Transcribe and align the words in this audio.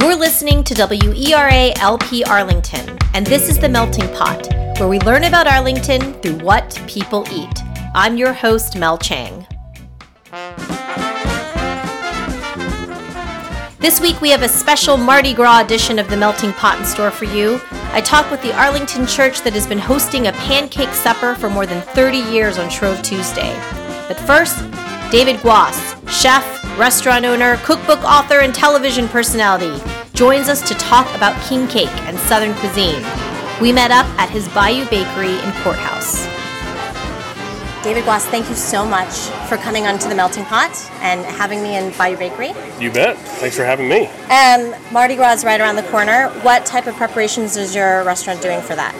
You're 0.00 0.14
listening 0.14 0.62
to 0.62 0.74
WERA 0.76 1.72
LP 1.80 2.22
Arlington, 2.22 2.96
and 3.14 3.26
this 3.26 3.48
is 3.48 3.58
The 3.58 3.68
Melting 3.68 4.06
Pot, 4.14 4.46
where 4.78 4.88
we 4.88 5.00
learn 5.00 5.24
about 5.24 5.48
Arlington 5.48 6.14
through 6.22 6.36
what 6.36 6.80
people 6.86 7.26
eat. 7.32 7.64
I'm 7.96 8.16
your 8.16 8.32
host, 8.32 8.76
Mel 8.76 8.96
Chang. 8.96 9.44
This 13.80 14.00
week 14.00 14.20
we 14.20 14.30
have 14.30 14.42
a 14.42 14.48
special 14.48 14.96
Mardi 14.96 15.34
Gras 15.34 15.62
edition 15.62 15.98
of 15.98 16.08
The 16.08 16.16
Melting 16.16 16.52
Pot 16.52 16.78
in 16.78 16.84
store 16.84 17.10
for 17.10 17.24
you. 17.24 17.60
I 17.90 18.00
talk 18.00 18.30
with 18.30 18.40
the 18.42 18.56
Arlington 18.56 19.04
Church 19.04 19.40
that 19.40 19.54
has 19.54 19.66
been 19.66 19.80
hosting 19.80 20.28
a 20.28 20.32
pancake 20.34 20.94
supper 20.94 21.34
for 21.34 21.50
more 21.50 21.66
than 21.66 21.82
30 21.82 22.18
years 22.18 22.56
on 22.56 22.70
Shrove 22.70 23.02
Tuesday. 23.02 23.52
But 24.06 24.20
first, 24.20 24.58
David 25.10 25.36
Guas, 25.36 25.96
chef, 26.06 26.44
restaurant 26.78 27.24
owner, 27.24 27.56
cookbook 27.64 27.98
author, 28.04 28.40
and 28.40 28.54
television 28.54 29.08
personality, 29.08 29.82
joins 30.12 30.50
us 30.50 30.60
to 30.68 30.74
talk 30.74 31.06
about 31.16 31.34
king 31.48 31.66
cake 31.66 31.88
and 32.02 32.18
southern 32.18 32.52
cuisine. 32.56 33.02
We 33.58 33.72
met 33.72 33.90
up 33.90 34.04
at 34.20 34.28
his 34.28 34.46
Bayou 34.48 34.84
Bakery 34.90 35.32
in 35.32 35.52
Courthouse. 35.62 36.26
David 37.82 38.04
Guas, 38.04 38.26
thank 38.26 38.50
you 38.50 38.54
so 38.54 38.84
much 38.84 39.14
for 39.48 39.56
coming 39.56 39.86
onto 39.86 40.10
the 40.10 40.14
Melting 40.14 40.44
Pot 40.44 40.76
and 41.00 41.24
having 41.24 41.62
me 41.62 41.78
in 41.78 41.90
Bayou 41.96 42.18
Bakery. 42.18 42.52
You 42.78 42.92
bet. 42.92 43.16
Thanks 43.16 43.56
for 43.56 43.64
having 43.64 43.88
me. 43.88 44.08
Um, 44.28 44.74
Mardi 44.92 45.16
Gras 45.16 45.36
is 45.36 45.44
right 45.44 45.58
around 45.58 45.76
the 45.76 45.84
corner. 45.84 46.28
What 46.42 46.66
type 46.66 46.86
of 46.86 46.94
preparations 46.96 47.56
is 47.56 47.74
your 47.74 48.04
restaurant 48.04 48.42
doing 48.42 48.60
for 48.60 48.76
that? 48.76 48.94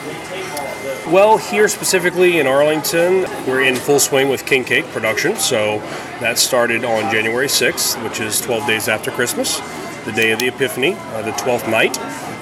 Well, 1.10 1.38
here 1.38 1.68
specifically 1.68 2.38
in 2.38 2.46
Arlington, 2.46 3.22
we're 3.46 3.62
in 3.62 3.76
full 3.76 3.98
swing 3.98 4.28
with 4.28 4.44
King 4.44 4.64
Cake 4.64 4.84
production. 4.86 5.36
So 5.36 5.78
that 6.20 6.38
started 6.38 6.84
on 6.84 7.10
January 7.10 7.46
6th, 7.46 8.02
which 8.04 8.20
is 8.20 8.40
12 8.40 8.66
days 8.66 8.88
after 8.88 9.10
Christmas, 9.10 9.58
the 10.04 10.12
day 10.12 10.32
of 10.32 10.38
the 10.38 10.48
Epiphany, 10.48 10.94
uh, 10.94 11.22
the 11.22 11.32
12th 11.32 11.70
night. 11.70 11.98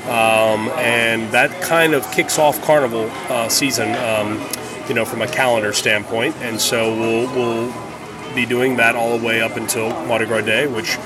Um, 0.06 0.68
and 0.78 1.30
that 1.32 1.62
kind 1.62 1.94
of 1.94 2.10
kicks 2.10 2.38
off 2.38 2.60
carnival 2.62 3.08
uh, 3.28 3.48
season. 3.48 3.94
Um, 3.94 4.44
you 4.88 4.94
know, 4.94 5.04
from 5.04 5.22
a 5.22 5.26
calendar 5.26 5.72
standpoint. 5.72 6.34
And 6.36 6.60
so 6.60 6.94
we'll, 6.94 7.34
we'll 7.34 8.34
be 8.34 8.46
doing 8.46 8.76
that 8.76 8.94
all 8.94 9.18
the 9.18 9.24
way 9.24 9.40
up 9.40 9.56
until 9.56 9.90
Mardi 10.06 10.26
Gras 10.26 10.42
Day, 10.42 10.66
which 10.66 10.96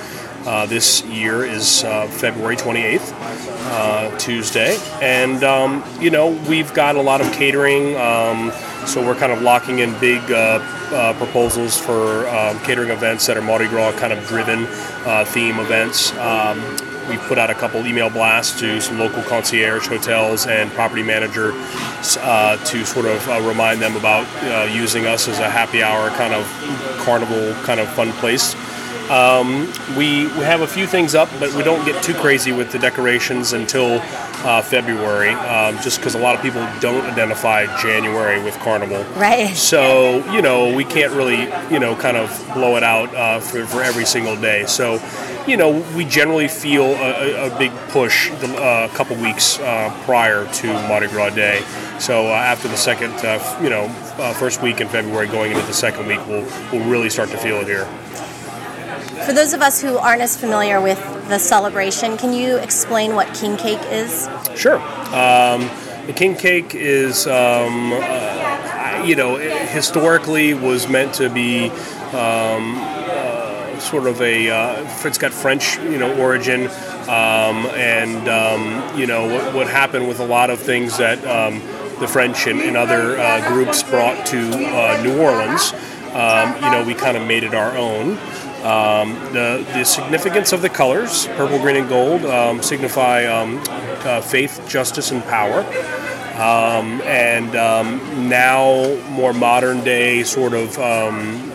uh, 0.47 0.67
this 0.67 1.05
year 1.05 1.45
is 1.45 1.85
uh, 1.85 2.07
February 2.07 2.57
28th, 2.57 3.13
uh, 3.71 4.17
Tuesday. 4.19 4.77
And, 5.03 5.45
um, 5.45 5.85
you 6.01 6.11
know, 6.11 6.31
we've 6.49 6.73
got 6.73 6.97
a 6.97 7.03
lot 7.03 7.21
of 7.21 7.31
catering. 7.33 7.97
Um, 7.97 8.53
so 8.87 9.05
we're 9.05 9.15
kind 9.15 9.33
of 9.33 9.43
locking 9.43 9.81
in 9.81 9.99
big 10.01 10.23
uh, 10.31 10.59
uh, 10.93 11.13
proposals 11.15 11.79
for 11.79 12.27
um, 12.29 12.59
catering 12.61 12.91
events 12.91 13.27
that 13.27 13.37
are 13.37 13.43
Mardi 13.43 13.69
Gras 13.69 13.93
kind 13.99 14.13
of 14.13 14.27
driven 14.27 14.67
theme 15.27 15.59
events. 15.59 16.17
Um, 16.17 16.61
We've 17.09 17.21
put 17.23 17.39
out 17.39 17.51
a 17.51 17.55
couple 17.55 17.85
email 17.89 18.09
blasts 18.09 18.61
to 18.61 18.81
some 18.81 19.01
local 19.01 19.25
concierge 19.25 19.89
hotels 19.89 20.47
and 20.47 20.71
property 20.71 21.03
managers 21.03 21.55
uh, 22.21 22.57
to 22.67 22.87
sort 22.87 23.07
of 23.07 23.27
remind 23.45 23.83
them 23.83 23.97
about 23.97 24.29
using 24.73 25.07
us 25.07 25.27
as 25.27 25.41
a 25.41 25.51
happy 25.51 25.83
hour 25.83 26.11
kind 26.11 26.33
of 26.33 26.47
carnival 27.01 27.53
kind 27.65 27.81
of 27.81 27.89
fun 27.95 28.13
place. 28.13 28.55
Um, 29.11 29.67
we, 29.99 30.29
we 30.39 30.45
have 30.45 30.61
a 30.61 30.67
few 30.69 30.87
things 30.87 31.17
up, 31.17 31.29
but 31.41 31.53
we 31.55 31.65
don't 31.65 31.85
get 31.85 32.01
too 32.01 32.15
crazy 32.15 32.53
with 32.53 32.71
the 32.71 32.79
decorations 32.79 33.53
until 33.53 33.99
uh, 34.47 34.63
February, 34.63 35.31
um, 35.31 35.77
just 35.83 35.99
because 35.99 36.15
a 36.15 36.19
lot 36.19 36.37
of 36.37 36.43
people 36.43 36.67
don't 36.79 37.05
identify 37.05 37.67
January 37.83 38.41
with 38.41 38.57
Carnival. 38.61 39.03
Right. 39.15 39.55
So, 39.57 40.25
you 40.33 40.43
know, 40.43 40.75
we 40.75 40.85
can't 40.85 41.13
really, 41.13 41.43
you 41.73 41.81
know, 41.81 41.97
kind 41.97 42.17
of 42.17 42.31
blow 42.55 42.77
it 42.77 42.85
out 42.85 43.13
uh, 43.15 43.41
for, 43.41 43.67
for 43.67 43.83
every 43.83 44.05
single 44.05 44.41
day. 44.41 44.65
So, 44.67 45.03
you 45.47 45.57
know, 45.57 45.85
we 45.97 46.05
generally 46.05 46.47
feel 46.47 46.85
a, 46.85 47.53
a 47.53 47.59
big 47.59 47.73
push 47.89 48.31
uh, 48.31 48.89
a 48.91 48.95
couple 48.95 49.17
weeks 49.17 49.59
uh, 49.59 49.91
prior 50.05 50.47
to 50.55 50.67
Mardi 50.89 51.09
Gras 51.09 51.31
Day. 51.31 51.65
So 51.99 52.29
uh, 52.29 52.31
after 52.31 52.69
the 52.69 52.77
second, 52.77 53.13
uh, 53.25 53.59
you 53.61 53.71
know, 53.71 53.85
uh, 54.19 54.33
first 54.35 54.63
week 54.63 54.81
in 54.81 54.89
February, 54.89 55.27
going 55.27 55.53
into 55.53 55.67
the 55.67 55.73
second 55.73 56.07
week, 56.07 56.25
we'll 56.29 56.47
we'll 56.73 56.89
really 56.89 57.11
start 57.11 57.29
to 57.31 57.37
feel 57.37 57.57
it 57.57 57.67
here. 57.67 57.89
For 59.27 59.33
those 59.33 59.53
of 59.53 59.61
us 59.61 59.81
who 59.81 59.97
aren't 59.99 60.23
as 60.23 60.37
familiar 60.37 60.81
with 60.81 60.99
the 61.29 61.39
celebration, 61.39 62.17
can 62.17 62.33
you 62.33 62.57
explain 62.57 63.15
what 63.15 63.33
king 63.35 63.57
cake 63.57 63.81
is? 63.91 64.29
Sure. 64.57 64.79
Um, 65.15 65.71
the 66.07 66.13
king 66.15 66.35
cake 66.35 66.75
is, 66.75 67.27
um, 67.27 67.93
uh, 67.93 69.03
you 69.05 69.17
know, 69.17 69.37
historically 69.37 70.55
was 70.55 70.89
meant 70.89 71.15
to 71.15 71.29
be. 71.29 71.71
Um, 72.13 72.99
sort 73.81 74.07
of 74.07 74.21
a 74.21 74.51
uh, 74.51 75.07
it's 75.07 75.17
got 75.17 75.33
French 75.33 75.79
you 75.79 75.99
know 75.99 76.15
origin, 76.21 76.67
um, 77.09 77.65
and 77.75 78.29
um, 78.29 78.99
you 78.99 79.07
know 79.07 79.27
what, 79.27 79.55
what, 79.55 79.67
happened 79.69 80.07
with 80.07 80.21
a 80.21 80.25
lot 80.25 80.51
of 80.51 80.59
things 80.59 80.99
that 80.99 81.19
um, 81.25 81.61
the 81.99 82.07
French 82.07 82.47
and, 82.47 82.61
and 82.61 82.77
other 82.77 83.19
uh, 83.19 83.47
groups 83.49 83.83
brought 83.83 84.27
to 84.27 84.39
uh, 84.39 85.01
New 85.03 85.21
Orleans. 85.21 85.73
Um, 86.13 86.55
you 86.57 86.71
know, 86.71 86.85
we 86.85 86.95
kind 86.95 87.17
of 87.17 87.27
made 87.27 87.45
it 87.45 87.55
our 87.55 87.77
own. 87.77 88.19
Um, 88.63 89.15
the, 89.33 89.67
the 89.73 89.85
significance 89.85 90.53
of 90.53 90.61
the 90.61 90.69
colors, 90.69 91.27
purple, 91.29 91.59
green, 91.59 91.77
and 91.77 91.89
gold, 91.89 92.25
um, 92.27 92.63
signify 92.63 93.25
uh, 93.25 94.21
faith, 94.21 94.63
justice, 94.69 95.11
and 95.11 95.23
power. 95.25 95.65
Um, 96.35 97.03
and 97.03 97.55
um, 97.57 98.29
now 98.29 98.97
more 99.11 99.33
modern 99.35 99.85
day 99.85 100.23
sort 100.23 100.55
of 100.55 100.79
um, 100.79 101.51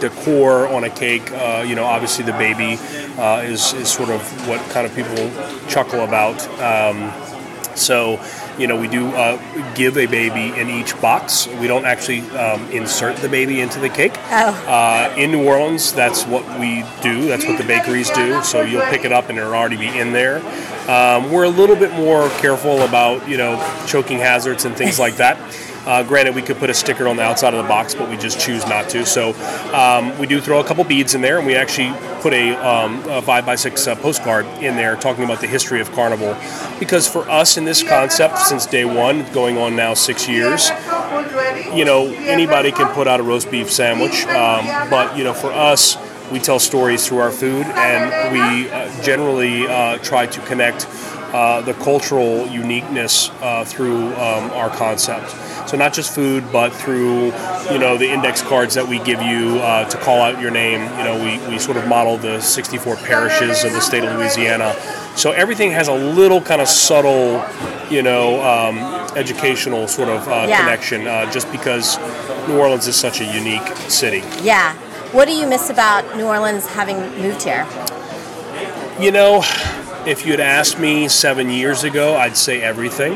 decor 0.00 0.68
on 0.68 0.84
a 0.84 0.90
cake. 0.90 1.30
Uh, 1.32 1.64
you 1.66 1.74
know, 1.74 1.84
obviously 1.84 2.24
the 2.24 2.32
baby 2.32 2.78
uh, 3.18 3.42
is, 3.44 3.72
is 3.74 3.88
sort 3.90 4.10
of 4.10 4.48
what 4.48 4.60
kind 4.70 4.86
of 4.86 4.94
people 4.94 5.30
chuckle 5.68 6.00
about. 6.00 6.46
Um, 6.60 7.12
so, 7.74 8.18
you 8.58 8.66
know, 8.66 8.78
we 8.78 8.88
do 8.88 9.08
uh, 9.08 9.74
give 9.74 9.96
a 9.96 10.06
baby 10.06 10.58
in 10.58 10.68
each 10.70 10.98
box. 11.00 11.46
We 11.60 11.66
don't 11.66 11.84
actually 11.84 12.20
um, 12.30 12.70
insert 12.70 13.16
the 13.16 13.28
baby 13.28 13.60
into 13.60 13.80
the 13.80 13.88
cake. 13.88 14.14
Oh. 14.30 14.54
Uh, 14.66 15.14
in 15.16 15.32
New 15.32 15.46
Orleans, 15.46 15.92
that's 15.92 16.24
what 16.24 16.44
we 16.58 16.84
do. 17.02 17.26
That's 17.26 17.46
what 17.46 17.58
the 17.58 17.64
bakeries 17.64 18.10
do. 18.10 18.42
So 18.42 18.62
you'll 18.62 18.86
pick 18.86 19.04
it 19.04 19.12
up 19.12 19.28
and 19.28 19.38
it'll 19.38 19.54
already 19.54 19.76
be 19.76 19.88
in 19.88 20.12
there. 20.12 20.38
Um, 20.88 21.32
we're 21.32 21.44
a 21.44 21.48
little 21.48 21.76
bit 21.76 21.92
more 21.92 22.28
careful 22.40 22.82
about, 22.82 23.26
you 23.28 23.36
know, 23.36 23.56
choking 23.86 24.18
hazards 24.18 24.64
and 24.64 24.76
things 24.76 24.98
like 24.98 25.16
that. 25.16 25.38
Uh, 25.86 26.02
granted, 26.02 26.34
we 26.34 26.42
could 26.42 26.56
put 26.56 26.70
a 26.70 26.74
sticker 26.74 27.06
on 27.08 27.16
the 27.16 27.22
outside 27.22 27.54
of 27.54 27.62
the 27.62 27.68
box, 27.68 27.94
but 27.94 28.08
we 28.08 28.16
just 28.16 28.40
choose 28.40 28.66
not 28.66 28.88
to. 28.90 29.04
So 29.04 29.34
um, 29.72 30.16
we 30.18 30.26
do 30.26 30.40
throw 30.40 30.60
a 30.60 30.64
couple 30.64 30.84
beads 30.84 31.14
in 31.14 31.20
there, 31.20 31.38
and 31.38 31.46
we 31.46 31.54
actually 31.54 31.92
put 32.20 32.32
a, 32.32 32.54
um, 32.56 33.06
a 33.08 33.20
five 33.20 33.44
by 33.44 33.54
six 33.54 33.86
uh, 33.86 33.94
postcard 33.96 34.46
in 34.62 34.76
there 34.76 34.96
talking 34.96 35.24
about 35.24 35.40
the 35.40 35.46
history 35.46 35.80
of 35.80 35.92
Carnival. 35.92 36.36
Because 36.78 37.06
for 37.06 37.28
us 37.28 37.56
in 37.56 37.64
this 37.64 37.82
concept, 37.82 38.38
since 38.38 38.66
day 38.66 38.84
one, 38.84 39.30
going 39.32 39.58
on 39.58 39.76
now 39.76 39.94
six 39.94 40.28
years, 40.28 40.70
you 41.74 41.84
know, 41.84 42.06
anybody 42.20 42.72
can 42.72 42.92
put 42.94 43.06
out 43.06 43.20
a 43.20 43.22
roast 43.22 43.50
beef 43.50 43.70
sandwich, 43.70 44.24
um, 44.26 44.66
but 44.88 45.16
you 45.16 45.24
know, 45.24 45.34
for 45.34 45.52
us, 45.52 45.96
we 46.32 46.38
tell 46.38 46.58
stories 46.58 47.06
through 47.06 47.18
our 47.18 47.30
food, 47.30 47.66
and 47.66 48.32
we 48.32 48.70
uh, 48.70 49.02
generally 49.02 49.66
uh, 49.66 49.98
try 49.98 50.26
to 50.26 50.40
connect 50.42 50.86
uh, 51.34 51.60
the 51.62 51.74
cultural 51.74 52.46
uniqueness 52.46 53.28
uh, 53.42 53.64
through 53.64 54.06
um, 54.14 54.50
our 54.52 54.70
concept. 54.70 55.34
So 55.66 55.76
not 55.76 55.92
just 55.92 56.14
food, 56.14 56.44
but 56.52 56.70
through 56.70 57.26
you 57.70 57.78
know 57.78 57.96
the 57.96 58.10
index 58.10 58.42
cards 58.42 58.74
that 58.74 58.86
we 58.86 58.98
give 58.98 59.22
you 59.22 59.58
uh, 59.58 59.88
to 59.88 59.96
call 59.98 60.20
out 60.20 60.40
your 60.40 60.50
name. 60.50 60.80
You 60.98 61.04
know, 61.04 61.22
we, 61.22 61.54
we 61.54 61.58
sort 61.58 61.76
of 61.76 61.86
model 61.88 62.16
the 62.18 62.40
64 62.40 62.96
parishes 62.96 63.64
of 63.64 63.72
the 63.72 63.80
state 63.80 64.04
of 64.04 64.16
Louisiana. 64.16 64.74
So 65.16 65.30
everything 65.30 65.70
has 65.70 65.88
a 65.88 65.94
little 65.94 66.40
kind 66.40 66.60
of 66.60 66.68
subtle, 66.68 67.44
you 67.88 68.02
know, 68.02 68.42
um, 68.42 68.78
educational 69.16 69.86
sort 69.86 70.08
of 70.08 70.26
uh, 70.28 70.46
yeah. 70.48 70.60
connection, 70.60 71.06
uh, 71.06 71.30
just 71.30 71.50
because 71.52 71.98
New 72.48 72.58
Orleans 72.58 72.86
is 72.86 72.96
such 72.96 73.20
a 73.20 73.24
unique 73.24 73.66
city. 73.88 74.22
Yeah. 74.42 74.74
What 75.12 75.26
do 75.26 75.32
you 75.32 75.46
miss 75.46 75.70
about 75.70 76.16
New 76.16 76.26
Orleans 76.26 76.66
having 76.66 76.98
moved 77.22 77.42
here? 77.44 77.66
You 78.98 79.12
know, 79.12 79.42
if 80.06 80.26
you 80.26 80.32
had 80.32 80.40
asked 80.40 80.78
me 80.78 81.08
seven 81.08 81.48
years 81.48 81.84
ago, 81.84 82.16
I'd 82.16 82.36
say 82.36 82.60
everything. 82.60 83.12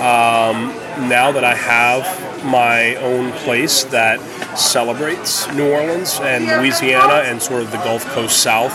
Um, 0.00 0.74
now 0.98 1.32
that 1.32 1.44
I 1.44 1.54
have 1.54 2.44
my 2.44 2.96
own 2.96 3.32
place 3.32 3.84
that 3.84 4.20
celebrates 4.56 5.50
New 5.52 5.70
Orleans 5.70 6.18
and 6.20 6.46
Louisiana 6.46 7.22
and 7.24 7.40
sort 7.40 7.62
of 7.62 7.70
the 7.70 7.78
Gulf 7.78 8.04
Coast 8.06 8.42
South, 8.42 8.72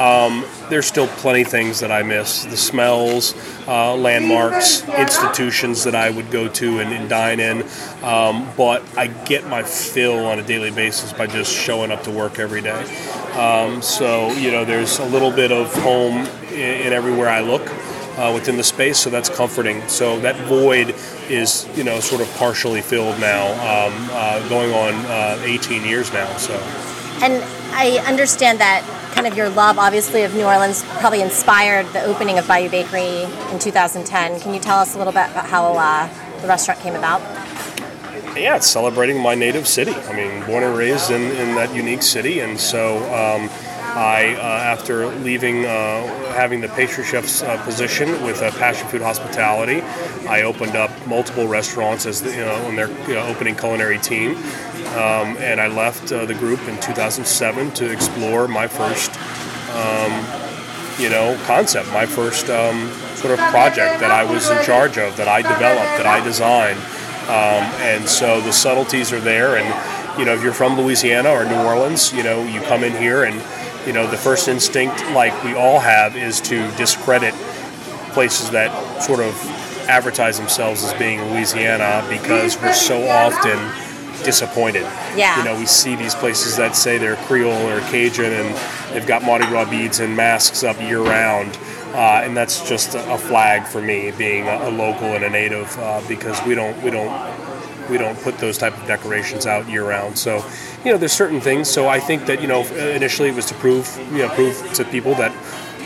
um, 0.00 0.44
there's 0.70 0.86
still 0.86 1.06
plenty 1.06 1.42
of 1.42 1.48
things 1.48 1.80
that 1.80 1.92
I 1.92 2.02
miss. 2.02 2.44
The 2.44 2.56
smells, 2.56 3.34
uh, 3.68 3.94
landmarks, 3.94 4.86
institutions 4.88 5.84
that 5.84 5.94
I 5.94 6.10
would 6.10 6.30
go 6.30 6.48
to 6.48 6.80
and, 6.80 6.92
and 6.92 7.08
dine 7.08 7.40
in. 7.40 7.62
Um, 8.02 8.50
but 8.56 8.82
I 8.96 9.06
get 9.06 9.46
my 9.46 9.62
fill 9.62 10.26
on 10.26 10.38
a 10.38 10.42
daily 10.42 10.70
basis 10.70 11.12
by 11.12 11.26
just 11.26 11.52
showing 11.52 11.90
up 11.90 12.02
to 12.04 12.10
work 12.10 12.38
every 12.38 12.60
day. 12.60 12.82
Um, 13.34 13.82
so, 13.82 14.32
you 14.32 14.50
know, 14.50 14.64
there's 14.64 14.98
a 14.98 15.06
little 15.06 15.30
bit 15.30 15.52
of 15.52 15.72
home 15.74 16.26
in, 16.48 16.86
in 16.86 16.92
everywhere 16.92 17.28
I 17.28 17.40
look 17.40 17.68
uh, 18.16 18.32
within 18.34 18.56
the 18.56 18.64
space, 18.64 18.98
so 18.98 19.10
that's 19.10 19.28
comforting. 19.28 19.86
So 19.88 20.18
that 20.20 20.36
void 20.46 20.94
is, 21.28 21.68
you 21.76 21.84
know, 21.84 22.00
sort 22.00 22.20
of 22.20 22.32
partially 22.36 22.80
filled 22.80 23.18
now, 23.20 23.52
um, 23.52 24.08
uh, 24.12 24.48
going 24.48 24.72
on 24.72 24.94
uh, 25.06 25.42
18 25.44 25.84
years 25.84 26.12
now. 26.12 26.36
So. 26.36 26.54
And 27.22 27.42
I 27.72 28.02
understand 28.06 28.60
that 28.60 28.84
kind 29.14 29.26
of 29.26 29.36
your 29.36 29.48
love, 29.48 29.78
obviously, 29.78 30.22
of 30.22 30.34
New 30.34 30.44
Orleans 30.44 30.82
probably 30.98 31.22
inspired 31.22 31.86
the 31.92 32.02
opening 32.02 32.38
of 32.38 32.46
Bayou 32.48 32.68
Bakery 32.68 33.22
in 33.52 33.58
2010. 33.58 34.40
Can 34.40 34.52
you 34.52 34.60
tell 34.60 34.78
us 34.78 34.94
a 34.94 34.98
little 34.98 35.12
bit 35.12 35.30
about 35.30 35.46
how 35.46 35.74
uh, 35.74 36.08
the 36.40 36.48
restaurant 36.48 36.80
came 36.80 36.94
about? 36.94 37.20
Yeah, 38.36 38.56
it's 38.56 38.66
celebrating 38.66 39.20
my 39.20 39.36
native 39.36 39.68
city. 39.68 39.92
I 39.92 40.12
mean, 40.12 40.44
born 40.44 40.64
and 40.64 40.76
raised 40.76 41.12
in, 41.12 41.22
in 41.22 41.54
that 41.54 41.72
unique 41.72 42.02
city, 42.02 42.40
and 42.40 42.58
so 42.58 42.96
um, 43.14 43.48
I, 43.94 44.34
uh, 44.34 44.40
after 44.40 45.06
leaving, 45.06 45.64
uh, 45.64 46.06
having 46.32 46.60
the 46.60 46.68
pastry 46.68 47.04
chef's 47.04 47.42
uh, 47.42 47.62
position 47.64 48.10
with 48.24 48.40
Passion 48.58 48.88
Food 48.88 49.02
Hospitality, 49.02 49.82
I 50.28 50.42
opened 50.42 50.74
up 50.74 50.90
multiple 51.06 51.46
restaurants 51.46 52.04
as 52.04 52.20
the, 52.20 52.30
you 52.30 52.44
know 52.44 52.68
in 52.68 52.74
their 52.74 52.88
you 53.06 53.14
know, 53.14 53.24
opening 53.26 53.54
culinary 53.54 53.98
team, 53.98 54.36
um, 54.94 55.36
and 55.38 55.60
I 55.60 55.68
left 55.68 56.10
uh, 56.10 56.26
the 56.26 56.34
group 56.34 56.60
in 56.66 56.80
2007 56.80 57.70
to 57.72 57.90
explore 57.90 58.48
my 58.48 58.66
first, 58.66 59.12
um, 59.70 60.12
you 61.00 61.08
know, 61.08 61.40
concept, 61.46 61.88
my 61.92 62.04
first 62.04 62.50
um, 62.50 62.90
sort 63.14 63.32
of 63.32 63.38
project 63.50 64.00
that 64.00 64.10
I 64.10 64.24
was 64.24 64.50
in 64.50 64.60
charge 64.64 64.98
of, 64.98 65.16
that 65.18 65.28
I 65.28 65.40
developed, 65.40 65.98
that 65.98 66.06
I 66.06 66.22
designed, 66.24 66.80
um, 67.28 67.62
and 67.80 68.08
so 68.08 68.40
the 68.40 68.52
subtleties 68.52 69.12
are 69.12 69.20
there, 69.20 69.56
and 69.56 70.18
you 70.18 70.24
know, 70.24 70.34
if 70.34 70.42
you're 70.42 70.52
from 70.52 70.76
Louisiana 70.76 71.30
or 71.30 71.44
New 71.44 71.62
Orleans, 71.62 72.12
you 72.12 72.24
know, 72.24 72.42
you 72.44 72.60
come 72.62 72.82
in 72.82 72.92
here 72.92 73.24
and 73.24 73.40
you 73.86 73.92
know, 73.92 74.06
the 74.10 74.16
first 74.16 74.48
instinct, 74.48 75.04
like 75.10 75.32
we 75.44 75.54
all 75.54 75.78
have, 75.78 76.16
is 76.16 76.40
to 76.42 76.70
discredit 76.76 77.34
places 78.12 78.50
that 78.50 79.02
sort 79.02 79.20
of 79.20 79.34
advertise 79.88 80.38
themselves 80.38 80.84
as 80.84 80.94
being 80.94 81.20
Louisiana 81.32 82.06
because 82.08 82.60
we're 82.60 82.72
so 82.72 83.06
often 83.08 83.58
disappointed. 84.24 84.82
Yeah. 85.16 85.38
You 85.38 85.44
know, 85.44 85.58
we 85.58 85.66
see 85.66 85.96
these 85.96 86.14
places 86.14 86.56
that 86.56 86.74
say 86.74 86.98
they're 86.98 87.16
Creole 87.16 87.68
or 87.68 87.80
Cajun 87.90 88.32
and 88.32 88.94
they've 88.94 89.06
got 89.06 89.22
Mardi 89.22 89.46
Gras 89.46 89.68
beads 89.68 90.00
and 90.00 90.16
masks 90.16 90.62
up 90.64 90.80
year 90.80 91.00
round. 91.00 91.58
Uh, 91.94 92.22
and 92.24 92.36
that's 92.36 92.68
just 92.68 92.96
a 92.96 93.18
flag 93.18 93.64
for 93.64 93.80
me, 93.80 94.10
being 94.18 94.48
a, 94.48 94.68
a 94.68 94.70
local 94.70 95.14
and 95.14 95.24
a 95.24 95.30
native, 95.30 95.78
uh, 95.78 96.02
because 96.08 96.44
we 96.44 96.52
don't 96.52 96.76
we 96.82 96.90
don't 96.90 97.08
we 97.88 97.98
don't 97.98 98.18
put 98.20 98.38
those 98.38 98.58
type 98.58 98.76
of 98.78 98.86
decorations 98.86 99.46
out 99.46 99.68
year 99.68 99.88
round. 99.88 100.18
So, 100.18 100.44
you 100.84 100.92
know, 100.92 100.98
there's 100.98 101.12
certain 101.12 101.40
things. 101.40 101.68
So 101.68 101.88
I 101.88 102.00
think 102.00 102.26
that 102.26 102.40
you 102.40 102.48
know, 102.48 102.64
initially 102.64 103.28
it 103.28 103.34
was 103.34 103.46
to 103.46 103.54
prove, 103.54 103.96
you 104.12 104.18
know, 104.18 104.28
prove 104.30 104.72
to 104.74 104.84
people 104.84 105.14
that 105.16 105.32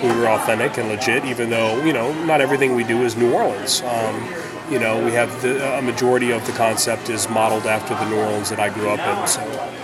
we 0.03 0.09
were 0.09 0.29
authentic 0.29 0.79
and 0.79 0.89
legit, 0.89 1.25
even 1.25 1.51
though 1.51 1.83
you 1.85 1.93
know 1.93 2.13
not 2.25 2.41
everything 2.41 2.75
we 2.75 2.85
do 2.85 3.03
is 3.03 3.17
New 3.17 3.33
Orleans. 3.33 3.83
Um, 3.83 4.33
you 4.71 4.79
know, 4.79 5.03
we 5.03 5.13
have 5.13 5.43
the, 5.43 5.79
a 5.79 5.83
majority 5.83 6.31
of 6.31 6.45
the 6.47 6.53
concept 6.53 7.09
is 7.09 7.29
modeled 7.29 7.67
after 7.67 7.95
the 7.95 8.09
New 8.11 8.19
Orleans 8.19 8.51
that 8.51 8.61
I 8.61 8.69
grew 8.69 8.91
up 8.91 9.01
in. 9.01 9.27
So. 9.27 9.75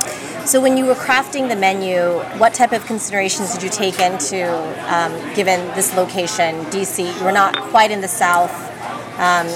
So, 0.44 0.60
when 0.60 0.76
you 0.76 0.84
were 0.84 0.94
crafting 0.94 1.48
the 1.48 1.56
menu, 1.56 2.18
what 2.38 2.52
type 2.52 2.72
of 2.72 2.84
considerations 2.84 3.54
did 3.54 3.62
you 3.62 3.70
take 3.70 3.98
into, 3.98 4.46
um, 4.94 5.12
given 5.34 5.66
this 5.74 5.96
location, 5.96 6.56
DC? 6.66 7.18
You 7.18 7.24
were 7.24 7.32
not 7.32 7.56
quite 7.70 7.90
in 7.90 8.02
the 8.02 8.08
South. 8.08 8.52
Um, 9.18 9.46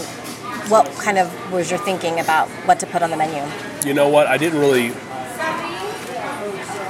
what 0.69 0.87
kind 0.99 1.19
of 1.19 1.53
was 1.53 1.71
your 1.71 1.81
thinking 1.81 2.21
about 2.21 2.49
what 2.67 2.79
to 2.81 2.87
put 2.87 3.03
on 3.03 3.11
the 3.11 3.17
menu? 3.17 3.43
You 3.87 3.95
know 3.95 4.09
what? 4.09 4.27
I 4.27 4.37
didn't 4.37 4.59
really 4.59 4.89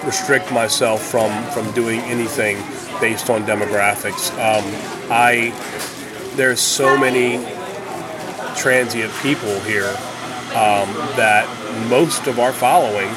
restrict 0.04 0.52
myself 0.52 1.02
from 1.02 1.30
from 1.52 1.70
doing 1.72 2.00
anything 2.00 2.56
based 3.00 3.30
on 3.30 3.44
demographics. 3.44 4.32
Um, 4.32 4.64
I 5.10 5.52
there's 6.36 6.60
so 6.60 6.96
many 6.96 7.44
transient 8.56 9.12
people 9.22 9.60
here 9.60 9.90
um, 10.54 10.88
that 11.16 11.46
most 11.88 12.26
of 12.26 12.38
our 12.38 12.52
following, 12.52 13.08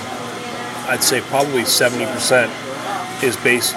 I'd 0.88 1.04
say 1.04 1.22
probably 1.22 1.62
70%, 1.62 3.24
is 3.24 3.38
based 3.38 3.75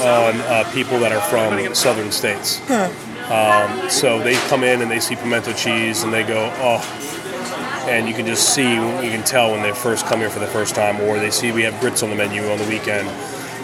on 0.00 0.40
uh, 0.42 0.70
people 0.72 0.98
that 1.00 1.12
are 1.12 1.20
from 1.22 1.74
southern 1.74 2.12
states. 2.12 2.60
Hmm. 2.66 3.11
Um, 3.32 3.88
so 3.88 4.18
they 4.18 4.34
come 4.48 4.62
in 4.62 4.82
and 4.82 4.90
they 4.90 5.00
see 5.00 5.16
pimento 5.16 5.54
cheese 5.54 6.02
and 6.02 6.12
they 6.12 6.22
go, 6.22 6.52
oh, 6.56 7.86
and 7.88 8.06
you 8.06 8.12
can 8.12 8.26
just 8.26 8.54
see, 8.54 8.74
you 8.74 9.10
can 9.10 9.24
tell 9.24 9.52
when 9.52 9.62
they 9.62 9.72
first 9.72 10.04
come 10.04 10.18
here 10.18 10.28
for 10.28 10.38
the 10.38 10.46
first 10.46 10.74
time, 10.74 11.00
or 11.00 11.18
they 11.18 11.30
see 11.30 11.50
we 11.50 11.62
have 11.62 11.80
grits 11.80 12.02
on 12.02 12.10
the 12.10 12.16
menu 12.16 12.42
on 12.50 12.58
the 12.58 12.68
weekend. 12.68 13.08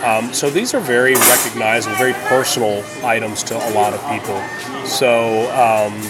Um, 0.02 0.32
so 0.32 0.48
these 0.48 0.72
are 0.72 0.80
very 0.80 1.14
recognizable, 1.14 1.96
very 1.96 2.14
personal 2.14 2.82
items 3.04 3.42
to 3.44 3.56
a 3.56 3.70
lot 3.74 3.92
of 3.92 4.00
people. 4.10 4.40
So, 4.86 5.50
um, 5.52 6.00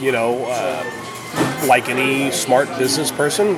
you 0.00 0.12
know, 0.12 0.44
uh, 0.46 1.66
like 1.66 1.88
any 1.88 2.30
smart 2.30 2.68
business 2.78 3.10
person, 3.10 3.56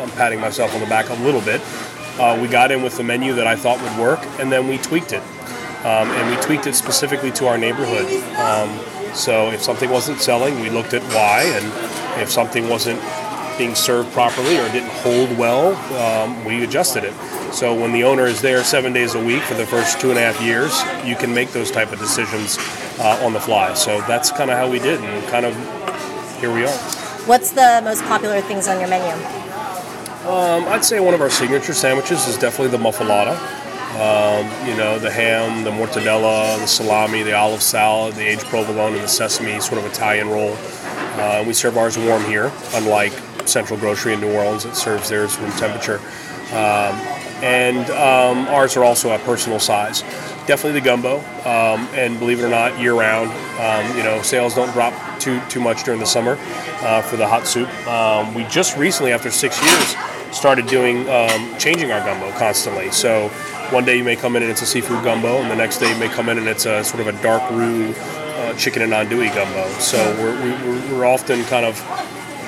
I'm 0.00 0.10
patting 0.12 0.40
myself 0.40 0.74
on 0.74 0.80
the 0.80 0.86
back 0.86 1.10
a 1.10 1.14
little 1.14 1.42
bit. 1.42 1.60
Uh, 2.18 2.38
we 2.40 2.48
got 2.48 2.70
in 2.70 2.82
with 2.82 2.96
the 2.96 3.02
menu 3.02 3.34
that 3.34 3.46
I 3.46 3.54
thought 3.54 3.82
would 3.82 4.00
work, 4.00 4.20
and 4.38 4.50
then 4.50 4.66
we 4.66 4.78
tweaked 4.78 5.12
it. 5.12 5.22
Um, 5.84 6.08
and 6.10 6.30
we 6.30 6.42
tweaked 6.42 6.66
it 6.66 6.74
specifically 6.74 7.32
to 7.32 7.46
our 7.48 7.58
neighborhood. 7.58 8.06
Um, 8.36 9.14
so 9.14 9.50
if 9.50 9.62
something 9.62 9.90
wasn't 9.90 10.20
selling, 10.20 10.60
we 10.60 10.70
looked 10.70 10.94
at 10.94 11.02
why, 11.12 11.42
and 11.42 12.20
if 12.22 12.30
something 12.30 12.68
wasn't 12.68 13.00
being 13.58 13.74
served 13.74 14.10
properly 14.12 14.58
or 14.58 14.68
didn't 14.70 14.90
hold 14.90 15.36
well, 15.36 15.74
um, 16.00 16.44
we 16.44 16.62
adjusted 16.64 17.04
it. 17.04 17.12
So 17.52 17.74
when 17.74 17.92
the 17.92 18.04
owner 18.04 18.26
is 18.26 18.40
there 18.40 18.64
seven 18.64 18.92
days 18.92 19.14
a 19.14 19.22
week 19.22 19.42
for 19.42 19.54
the 19.54 19.66
first 19.66 20.00
two 20.00 20.10
and 20.10 20.18
a 20.18 20.22
half 20.22 20.40
years, 20.40 20.72
you 21.06 21.16
can 21.16 21.34
make 21.34 21.50
those 21.50 21.70
type 21.70 21.92
of 21.92 21.98
decisions 21.98 22.58
uh, 22.98 23.20
on 23.24 23.32
the 23.32 23.40
fly. 23.40 23.74
So 23.74 24.00
that's 24.02 24.30
kind 24.30 24.50
of 24.50 24.56
how 24.56 24.70
we 24.70 24.78
did, 24.78 25.00
and 25.00 25.26
kind 25.28 25.44
of 25.44 25.54
here 26.40 26.52
we 26.52 26.64
are. 26.64 26.78
What's 27.26 27.50
the 27.50 27.80
most 27.84 28.02
popular 28.04 28.40
things 28.40 28.68
on 28.68 28.80
your 28.80 28.88
menu? 28.88 29.12
Um, 30.26 30.64
I'd 30.68 30.84
say 30.84 31.00
one 31.00 31.14
of 31.14 31.20
our 31.20 31.30
signature 31.30 31.74
sandwiches 31.74 32.26
is 32.26 32.38
definitely 32.38 32.68
the 32.68 32.82
muffuletta. 32.82 33.38
Um, 33.92 34.46
you 34.66 34.74
know, 34.74 34.98
the 34.98 35.10
ham, 35.10 35.64
the 35.64 35.70
mortadella, 35.70 36.58
the 36.58 36.66
salami, 36.66 37.22
the 37.22 37.34
olive 37.34 37.62
salad, 37.62 38.14
the 38.14 38.22
aged 38.22 38.44
provolone, 38.44 38.94
and 38.94 39.02
the 39.02 39.08
sesame 39.08 39.60
sort 39.60 39.78
of 39.78 39.90
Italian 39.90 40.30
roll. 40.30 40.56
Uh, 41.20 41.44
we 41.46 41.52
serve 41.52 41.76
ours 41.76 41.98
warm 41.98 42.24
here, 42.24 42.50
unlike 42.72 43.12
Central 43.46 43.78
Grocery 43.78 44.14
in 44.14 44.20
New 44.20 44.32
Orleans 44.32 44.64
that 44.64 44.76
serves 44.76 45.10
theirs 45.10 45.38
room 45.38 45.50
temperature. 45.52 46.00
Um, 46.52 46.96
and 47.42 47.90
um, 47.90 48.48
ours 48.48 48.76
are 48.78 48.84
also 48.84 49.12
a 49.14 49.18
personal 49.20 49.58
size. 49.58 50.00
Definitely 50.46 50.80
the 50.80 50.84
gumbo, 50.84 51.18
um, 51.44 51.86
and 51.92 52.18
believe 52.18 52.40
it 52.40 52.44
or 52.44 52.48
not, 52.48 52.78
year 52.80 52.94
round. 52.94 53.30
Um, 53.60 53.96
you 53.96 54.02
know, 54.02 54.22
sales 54.22 54.54
don't 54.54 54.72
drop 54.72 54.94
too 55.20 55.40
too 55.48 55.60
much 55.60 55.84
during 55.84 56.00
the 56.00 56.06
summer 56.06 56.38
uh, 56.80 57.02
for 57.02 57.16
the 57.16 57.28
hot 57.28 57.46
soup. 57.46 57.68
Um, 57.86 58.32
we 58.34 58.44
just 58.44 58.76
recently, 58.76 59.12
after 59.12 59.30
six 59.30 59.62
years, 59.62 59.96
started 60.34 60.66
doing 60.66 61.04
changing 61.58 61.92
our 61.92 62.00
gumbo 62.04 62.30
constantly. 62.38 62.90
So 62.90 63.30
one 63.72 63.86
day 63.86 63.96
you 63.96 64.04
may 64.04 64.16
come 64.16 64.36
in 64.36 64.42
and 64.42 64.50
it's 64.50 64.60
a 64.60 64.66
seafood 64.66 65.02
gumbo, 65.02 65.40
and 65.40 65.50
the 65.50 65.56
next 65.56 65.78
day 65.78 65.90
you 65.90 65.98
may 65.98 66.08
come 66.08 66.28
in 66.28 66.36
and 66.36 66.46
it's 66.46 66.66
a 66.66 66.84
sort 66.84 67.00
of 67.00 67.06
a 67.06 67.22
dark 67.22 67.50
roux 67.50 67.94
uh, 67.96 68.54
chicken 68.54 68.82
and 68.82 68.92
andouille 68.92 69.34
gumbo. 69.34 69.66
So 69.78 69.98
we're, 70.18 70.94
we're, 70.94 71.06
often 71.06 71.42
kind 71.44 71.64
of 71.64 71.76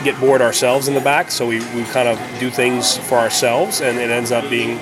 get 0.04 0.18
bored 0.20 0.42
ourselves 0.42 0.86
in 0.86 0.94
the 0.94 1.00
back, 1.00 1.30
so 1.30 1.46
we, 1.46 1.60
we 1.74 1.84
kind 1.84 2.08
of 2.08 2.18
do 2.38 2.50
things 2.50 2.98
for 2.98 3.16
ourselves, 3.16 3.80
and 3.80 3.98
it 3.98 4.10
ends 4.10 4.32
up 4.32 4.48
being 4.50 4.78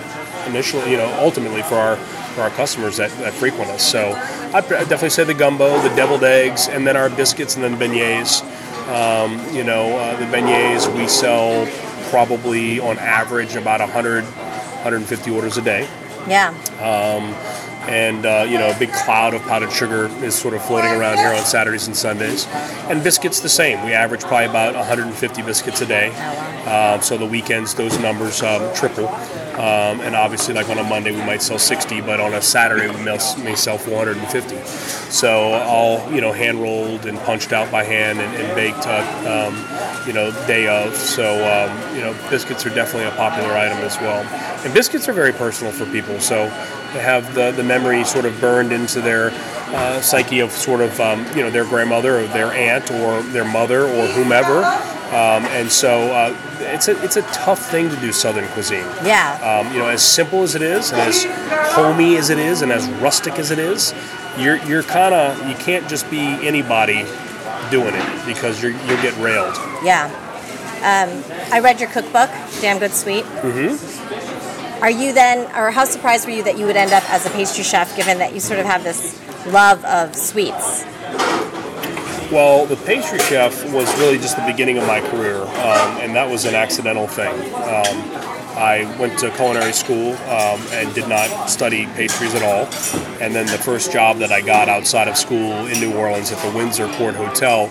initially, 0.47 0.91
you 0.91 0.97
know, 0.97 1.17
ultimately 1.21 1.63
for 1.63 1.77
our 1.77 1.97
for 2.33 2.41
our 2.41 2.51
customers 2.51 2.97
that, 2.97 3.11
that 3.19 3.35
frequent 3.35 3.71
us. 3.71 3.87
So 3.87 4.13
I'd 4.55 4.67
definitely 4.69 5.11
say 5.11 5.25
the 5.25 5.35
gumbo, 5.35 5.81
the 5.83 5.95
deviled 5.95 6.25
eggs, 6.25 6.67
and 6.67 6.87
then 6.87 6.97
our 6.97 7.11
biscuits 7.11 7.57
and 7.57 7.63
then 7.63 7.79
the 7.79 7.85
beignets. 7.85 8.43
Um, 8.89 9.55
you 9.55 9.63
know, 9.63 9.97
uh, 9.99 10.17
the 10.17 10.25
beignets 10.25 10.93
we 10.97 11.07
sell 11.07 11.67
probably 12.11 12.81
on 12.81 12.99
average 12.99 13.55
about 13.55 13.81
100, 13.81 14.25
150 14.25 15.31
orders 15.31 15.59
a 15.59 15.63
day. 15.63 15.87
Yeah. 16.29 16.49
Um, 16.81 17.35
and 17.89 18.25
uh, 18.27 18.47
you 18.49 18.59
know, 18.59 18.71
a 18.71 18.79
big 18.79 18.93
cloud 18.93 19.35
of 19.35 19.43
powdered 19.43 19.73
sugar 19.73 20.07
is 20.25 20.35
sort 20.35 20.55
of 20.55 20.65
floating 20.65 20.93
around 20.93 21.19
here 21.19 21.33
on 21.33 21.45
Saturdays 21.45 21.87
and 21.89 21.97
Sundays. 21.97 22.47
And 22.89 23.03
biscuits 23.03 23.41
the 23.41 23.49
same. 23.49 23.85
We 23.85 23.93
average 23.93 24.21
probably 24.21 24.47
about 24.47 24.75
150 24.75 25.43
biscuits 25.43 25.81
a 25.81 25.87
day. 25.87 26.13
Uh, 26.65 27.01
so 27.01 27.19
the 27.19 27.27
weekends, 27.27 27.75
those 27.75 27.99
numbers 27.99 28.41
um, 28.43 28.73
triple. 28.75 29.09
Um, 29.53 30.01
and 30.01 30.15
obviously, 30.15 30.55
like 30.55 30.69
on 30.71 30.79
a 30.79 30.85
Monday, 30.85 31.11
we 31.11 31.25
might 31.27 31.43
sell 31.43 31.59
60, 31.59 32.01
but 32.03 32.21
on 32.21 32.33
a 32.35 32.41
Saturday, 32.41 32.89
we 32.89 33.05
may, 33.05 33.19
may 33.43 33.55
sell 33.55 33.79
450. 33.79 34.57
So 35.11 35.53
all 35.53 36.11
you 36.13 36.21
know, 36.21 36.33
hand 36.33 36.63
rolled 36.63 37.05
and 37.05 37.19
punched 37.21 37.53
out 37.53 37.71
by 37.71 37.85
hand 37.85 38.21
and, 38.21 38.35
and 38.37 38.55
baked, 38.55 38.87
uh, 38.87 39.49
um, 39.49 39.55
you 40.07 40.13
know, 40.13 40.31
day 40.47 40.67
of. 40.67 40.95
So 40.95 41.35
um, 41.45 41.95
you 41.97 42.03
know, 42.03 42.13
biscuits 42.31 42.67
are 42.67 42.71
definitely 42.71 43.09
a 43.09 43.17
popular 43.17 43.53
item 43.53 43.79
as 43.79 43.97
well. 43.99 44.23
And 44.65 44.73
biscuits 44.75 45.09
are 45.09 45.13
very 45.13 45.33
personal 45.33 45.73
for 45.73 45.87
people. 45.87 46.21
So 46.21 46.45
they 46.93 47.01
have 47.01 47.35
the, 47.35 47.53
the 47.53 47.63
memory 47.63 48.05
sort 48.05 48.25
of 48.25 48.39
burned 48.41 48.73
into 48.73 49.01
their 49.01 49.31
uh, 49.75 50.01
psyche 50.01 50.41
of 50.41 50.51
sort 50.53 50.81
of 50.81 51.01
um, 51.01 51.27
you 51.37 51.43
know 51.43 51.51
their 51.51 51.65
grandmother 51.65 52.21
or 52.21 52.27
their 52.29 52.53
aunt 52.53 52.91
or 52.91 53.23
their 53.23 53.45
mother 53.45 53.85
or 53.85 54.07
whomever. 54.09 54.65
Um, 55.13 55.45
and 55.53 55.71
so 55.71 56.11
uh, 56.13 56.37
it's 56.61 56.89
a 56.89 57.03
it's 57.05 57.17
a 57.17 57.23
tough 57.33 57.71
thing 57.71 57.91
to 57.91 57.97
do 57.97 58.13
Southern 58.13 58.49
cuisine. 58.49 58.87
Yeah. 59.05 59.39
Um, 59.43 59.71
you 59.73 59.79
know, 59.79 59.89
as 59.89 60.03
simple 60.03 60.43
as 60.43 60.55
it 60.55 60.63
is, 60.63 60.91
and 60.91 61.01
as 61.01 61.25
homey 61.75 62.17
as 62.17 62.31
it 62.31 62.39
is, 62.39 62.63
and 62.63 62.73
as 62.73 62.89
rustic 62.93 63.39
as 63.39 63.51
it 63.51 63.59
is, 63.59 63.95
you're 64.39 64.57
you're 64.65 64.83
kind 64.83 65.15
of 65.15 65.47
you 65.47 65.55
can't 65.57 65.87
just 65.89 66.11
be 66.11 66.21
anybody 66.21 67.05
doing 67.73 67.95
it 67.95 68.27
because 68.27 68.63
you're 68.63 68.73
you'll 68.73 69.03
get 69.03 69.17
railed. 69.17 69.57
Yeah. 69.83 70.13
Um, 70.85 71.25
I 71.53 71.61
read 71.61 71.81
your 71.81 71.89
cookbook, 71.89 72.29
Damn 72.61 72.79
Good 72.79 72.93
Sweet. 72.93 73.25
Mm-hmm 73.25 74.83
Are 74.83 74.91
you 74.91 75.13
then, 75.13 75.47
or 75.57 75.71
how 75.71 75.85
surprised 75.85 76.27
were 76.27 76.33
you 76.33 76.43
that 76.43 76.59
you 76.59 76.67
would 76.67 76.77
end 76.77 76.93
up 76.93 77.09
as 77.09 77.25
a 77.25 77.31
pastry 77.31 77.65
chef, 77.65 77.97
given 77.97 78.19
that 78.19 78.35
you 78.35 78.41
sort 78.41 78.59
of 78.61 78.67
have 78.67 78.83
this 78.85 79.19
love 79.47 79.83
of 79.85 80.15
sweets? 80.15 80.85
Well, 82.33 82.67
the 82.67 82.77
pastry 82.77 83.21
chef 83.21 83.65
was 83.73 83.87
really 83.99 84.19
just 84.19 84.37
the 84.37 84.45
beginning 84.45 84.79
of 84.79 84.87
my 84.87 85.01
career, 85.01 85.41
um, 85.43 85.99
and 86.01 86.17
that 86.17 86.29
was 86.29 86.45
an 86.47 86.55
accidental 86.55 87.07
thing. 87.07 87.33
Um, 87.55 88.32
I 88.55 88.85
went 88.99 89.19
to 89.21 89.31
culinary 89.31 89.73
school 89.73 90.13
um, 90.13 90.61
and 90.71 90.95
did 90.95 91.09
not 91.09 91.49
study 91.49 91.87
pastries 91.87 92.35
at 92.35 92.43
all. 92.43 92.67
And 93.21 93.35
then 93.35 93.47
the 93.47 93.59
first 93.59 93.93
job 93.93 94.19
that 94.19 94.33
I 94.33 94.41
got 94.41 94.69
outside 94.69 95.09
of 95.09 95.17
school 95.17 95.67
in 95.67 95.81
New 95.81 95.95
Orleans 95.95 96.33
at 96.33 96.39
the 96.39 96.57
Windsor 96.57 96.89
Court 96.95 97.15
Hotel, 97.15 97.65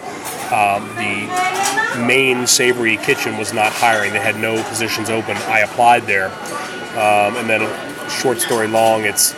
um, 0.52 0.88
the 0.96 2.06
main 2.06 2.48
savory 2.48 2.98
kitchen 2.98 3.38
was 3.38 3.54
not 3.54 3.72
hiring. 3.72 4.14
They 4.14 4.20
had 4.20 4.38
no 4.38 4.62
positions 4.64 5.10
open. 5.10 5.38
I 5.38 5.60
applied 5.60 6.04
there. 6.04 6.28
Um, 6.92 7.38
and 7.38 7.50
then, 7.50 8.10
short 8.10 8.40
story 8.42 8.68
long, 8.68 9.06
it's 9.06 9.34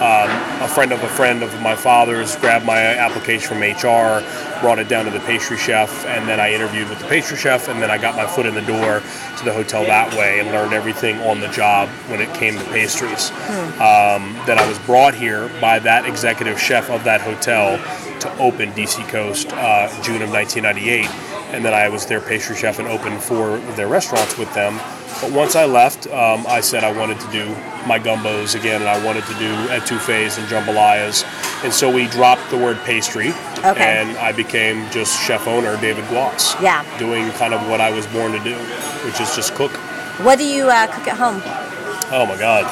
um, 0.00 0.30
a 0.62 0.68
friend 0.68 0.92
of 0.92 1.02
a 1.02 1.08
friend 1.08 1.42
of 1.42 1.60
my 1.60 1.76
father's 1.76 2.34
grabbed 2.36 2.64
my 2.64 2.80
application 2.80 3.46
from 3.46 3.58
HR, 3.60 4.24
brought 4.60 4.78
it 4.78 4.88
down 4.88 5.04
to 5.04 5.10
the 5.10 5.20
pastry 5.20 5.58
chef, 5.58 6.06
and 6.06 6.26
then 6.26 6.40
I 6.40 6.54
interviewed 6.54 6.88
with 6.88 7.00
the 7.00 7.06
pastry 7.06 7.36
chef, 7.36 7.68
and 7.68 7.82
then 7.82 7.90
I 7.90 7.98
got 7.98 8.16
my 8.16 8.26
foot 8.26 8.46
in 8.46 8.54
the 8.54 8.62
door 8.62 9.02
to 9.36 9.44
the 9.44 9.52
hotel 9.52 9.84
that 9.84 10.10
way 10.14 10.40
and 10.40 10.48
learned 10.52 10.72
everything 10.72 11.18
on 11.20 11.40
the 11.40 11.48
job 11.48 11.90
when 12.08 12.22
it 12.22 12.32
came 12.32 12.56
to 12.56 12.64
pastries. 12.64 13.28
Hmm. 13.30 13.82
Um, 13.82 14.46
then 14.46 14.58
I 14.58 14.66
was 14.66 14.78
brought 14.80 15.12
here 15.12 15.50
by 15.60 15.78
that 15.80 16.06
executive 16.06 16.58
chef 16.58 16.88
of 16.88 17.04
that 17.04 17.20
hotel 17.20 17.76
to 18.20 18.38
open 18.38 18.72
DC 18.72 19.06
Coast 19.08 19.52
uh, 19.52 19.88
June 20.02 20.22
of 20.22 20.30
1998, 20.30 21.04
and 21.54 21.62
then 21.62 21.74
I 21.74 21.90
was 21.90 22.06
their 22.06 22.22
pastry 22.22 22.56
chef 22.56 22.78
and 22.78 22.88
opened 22.88 23.22
four 23.22 23.56
of 23.56 23.76
their 23.76 23.88
restaurants 23.88 24.38
with 24.38 24.52
them 24.54 24.80
but 25.20 25.32
once 25.32 25.56
I 25.56 25.64
left, 25.64 26.06
um, 26.06 26.46
I 26.46 26.60
said 26.60 26.84
I 26.84 26.92
wanted 26.96 27.20
to 27.20 27.30
do 27.30 27.48
my 27.86 27.98
gumbos 27.98 28.54
again, 28.54 28.80
and 28.80 28.88
I 28.88 29.04
wanted 29.04 29.24
to 29.24 29.34
do 29.34 29.52
etouffees 29.68 30.38
and 30.38 30.46
jambalayas. 30.48 31.24
And 31.64 31.72
so 31.72 31.92
we 31.92 32.06
dropped 32.08 32.50
the 32.50 32.56
word 32.56 32.78
pastry, 32.84 33.30
okay. 33.64 34.00
and 34.00 34.16
I 34.18 34.32
became 34.32 34.90
just 34.90 35.20
chef 35.20 35.46
owner 35.46 35.80
David 35.80 36.04
Guas. 36.08 36.54
Yeah. 36.62 36.84
Doing 36.98 37.30
kind 37.32 37.54
of 37.54 37.68
what 37.68 37.80
I 37.80 37.90
was 37.90 38.06
born 38.08 38.32
to 38.32 38.38
do, 38.42 38.56
which 39.04 39.20
is 39.20 39.34
just 39.34 39.54
cook. 39.54 39.72
What 40.24 40.38
do 40.38 40.46
you 40.46 40.68
uh, 40.68 40.86
cook 40.86 41.08
at 41.08 41.16
home? 41.16 41.40
Oh 42.12 42.26
my 42.26 42.36
God, 42.36 42.66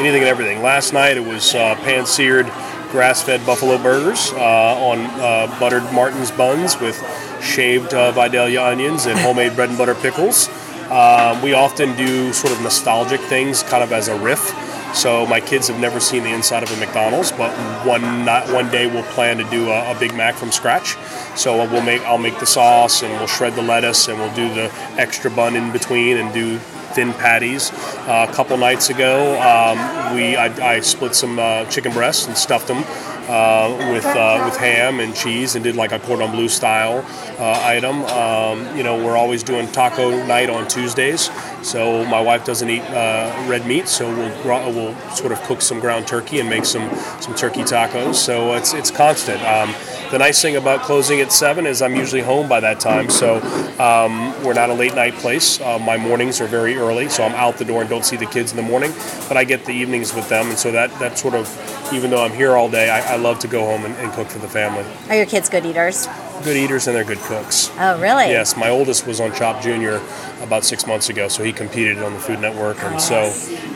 anything 0.00 0.22
and 0.22 0.28
everything. 0.28 0.62
Last 0.62 0.92
night 0.92 1.16
it 1.16 1.24
was 1.24 1.54
uh, 1.54 1.74
pan 1.76 2.06
seared 2.06 2.46
grass-fed 2.90 3.44
buffalo 3.44 3.76
burgers 3.76 4.32
uh, 4.32 4.38
on 4.38 5.00
uh, 5.20 5.58
buttered 5.58 5.82
Martin's 5.92 6.30
buns 6.30 6.80
with 6.80 6.96
shaved 7.42 7.92
uh, 7.92 8.12
Vidalia 8.12 8.62
onions 8.62 9.06
and 9.06 9.18
homemade 9.18 9.54
bread 9.56 9.68
and 9.68 9.76
butter 9.76 9.96
pickles. 9.96 10.48
Um, 10.90 11.42
we 11.42 11.52
often 11.52 11.96
do 11.96 12.32
sort 12.32 12.52
of 12.52 12.60
nostalgic 12.62 13.20
things, 13.22 13.62
kind 13.62 13.82
of 13.82 13.92
as 13.92 14.08
a 14.08 14.18
riff. 14.18 14.52
So 14.94 15.26
my 15.26 15.40
kids 15.40 15.66
have 15.66 15.80
never 15.80 15.98
seen 15.98 16.22
the 16.22 16.32
inside 16.32 16.62
of 16.62 16.70
a 16.70 16.76
McDonald's, 16.76 17.32
but 17.32 17.50
one 17.84 18.24
not 18.24 18.48
one 18.52 18.70
day 18.70 18.86
we'll 18.86 19.02
plan 19.02 19.38
to 19.38 19.44
do 19.44 19.68
a, 19.68 19.90
a, 19.90 19.98
Big 19.98 20.14
Mac 20.14 20.36
from 20.36 20.52
scratch. 20.52 20.96
So 21.36 21.56
we'll 21.56 21.82
make 21.82 22.00
I'll 22.02 22.16
make 22.16 22.38
the 22.38 22.46
sauce 22.46 23.02
and 23.02 23.12
we'll 23.14 23.26
shred 23.26 23.54
the 23.54 23.62
lettuce 23.62 24.06
and 24.06 24.18
we'll 24.18 24.34
do 24.36 24.48
the 24.54 24.72
extra 24.96 25.32
bun 25.32 25.56
in 25.56 25.72
between 25.72 26.18
and 26.18 26.32
do 26.32 26.58
thin 26.94 27.12
patties. 27.14 27.72
Uh, 28.06 28.26
a 28.28 28.32
couple 28.32 28.56
nights 28.56 28.88
ago, 28.88 29.32
um, 29.40 30.14
we 30.14 30.36
I, 30.36 30.74
I, 30.74 30.80
split 30.80 31.16
some 31.16 31.40
uh, 31.40 31.64
chicken 31.64 31.92
breasts 31.92 32.28
and 32.28 32.36
stuffed 32.36 32.68
them 32.68 32.84
uh, 33.28 33.90
with 33.92 34.04
uh, 34.04 34.42
with 34.44 34.56
ham 34.56 35.00
and 35.00 35.14
cheese 35.14 35.54
and 35.54 35.64
did 35.64 35.76
like 35.76 35.92
a 35.92 35.98
cordon 35.98 36.30
bleu 36.30 36.48
style 36.48 37.04
uh, 37.38 37.60
item. 37.64 38.02
Um, 38.04 38.76
you 38.76 38.82
know, 38.82 39.02
we're 39.02 39.16
always 39.16 39.42
doing 39.42 39.70
taco 39.72 40.24
night 40.26 40.50
on 40.50 40.68
Tuesdays, 40.68 41.30
so 41.62 42.04
my 42.06 42.20
wife 42.20 42.44
doesn't 42.44 42.68
eat 42.68 42.82
uh, 42.82 43.46
red 43.48 43.66
meat, 43.66 43.88
so 43.88 44.08
we'll 44.08 44.72
we'll 44.72 44.94
sort 45.10 45.32
of 45.32 45.42
cook 45.42 45.62
some 45.62 45.80
ground 45.80 46.06
turkey 46.06 46.40
and 46.40 46.48
make 46.48 46.64
some 46.64 46.88
some 47.20 47.34
turkey 47.34 47.62
tacos. 47.62 48.14
So 48.14 48.54
it's 48.54 48.74
it's 48.74 48.90
constant. 48.90 49.42
Um, 49.42 49.74
the 50.14 50.18
nice 50.18 50.40
thing 50.40 50.54
about 50.54 50.80
closing 50.82 51.20
at 51.20 51.32
seven 51.32 51.66
is 51.66 51.82
I'm 51.82 51.96
usually 51.96 52.22
home 52.22 52.48
by 52.48 52.60
that 52.60 52.78
time, 52.78 53.10
so 53.10 53.38
um, 53.80 54.32
we're 54.44 54.54
not 54.54 54.70
a 54.70 54.72
late 54.72 54.94
night 54.94 55.14
place. 55.14 55.60
Uh, 55.60 55.76
my 55.80 55.96
mornings 55.96 56.40
are 56.40 56.46
very 56.46 56.76
early, 56.76 57.08
so 57.08 57.24
I'm 57.24 57.34
out 57.34 57.56
the 57.56 57.64
door 57.64 57.80
and 57.80 57.90
don't 57.90 58.04
see 58.04 58.14
the 58.14 58.26
kids 58.26 58.52
in 58.52 58.56
the 58.56 58.62
morning, 58.62 58.92
but 59.26 59.36
I 59.36 59.42
get 59.42 59.64
the 59.64 59.72
evenings 59.72 60.14
with 60.14 60.28
them, 60.28 60.50
and 60.50 60.56
so 60.56 60.70
that 60.70 60.96
that 61.00 61.18
sort 61.18 61.34
of 61.34 61.50
even 61.92 62.10
though 62.10 62.24
I'm 62.24 62.30
here 62.30 62.56
all 62.56 62.70
day, 62.70 62.90
I, 62.90 63.14
I 63.14 63.16
love 63.16 63.40
to 63.40 63.48
go 63.48 63.64
home 63.64 63.84
and, 63.84 63.94
and, 63.96 64.12
cook 64.12 64.28
for 64.28 64.38
the 64.38 64.48
family. 64.48 64.84
Are 65.08 65.16
your 65.16 65.26
kids 65.26 65.48
good 65.48 65.66
eaters? 65.66 66.06
Good 66.42 66.56
eaters 66.56 66.86
and 66.86 66.96
they're 66.96 67.04
good 67.04 67.18
cooks. 67.18 67.70
Oh, 67.78 68.00
really? 68.00 68.26
Yes. 68.26 68.56
My 68.56 68.68
oldest 68.68 69.06
was 69.06 69.20
on 69.20 69.32
Chopped 69.32 69.62
Junior 69.62 70.00
about 70.42 70.64
six 70.64 70.86
months 70.86 71.08
ago, 71.08 71.28
so 71.28 71.42
he 71.42 71.52
competed 71.52 71.98
on 72.02 72.12
the 72.12 72.18
Food 72.18 72.40
Network, 72.40 72.82
and 72.82 73.00
so 73.00 73.22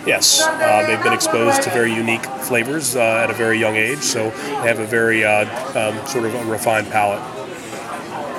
yes, 0.07 0.43
uh, 0.43 0.85
they've 0.87 1.03
been 1.03 1.13
exposed 1.13 1.63
to 1.63 1.71
very 1.71 1.93
unique 1.93 2.25
flavors 2.25 2.95
uh, 2.95 3.23
at 3.25 3.31
a 3.31 3.33
very 3.33 3.59
young 3.59 3.77
age, 3.77 4.01
so 4.01 4.31
they 4.31 4.69
have 4.69 4.79
a 4.79 4.87
very 4.87 5.25
uh, 5.25 5.45
um, 5.79 6.07
sort 6.07 6.27
of 6.27 6.35
a 6.35 6.45
refined 6.45 6.91
palate. 6.91 7.23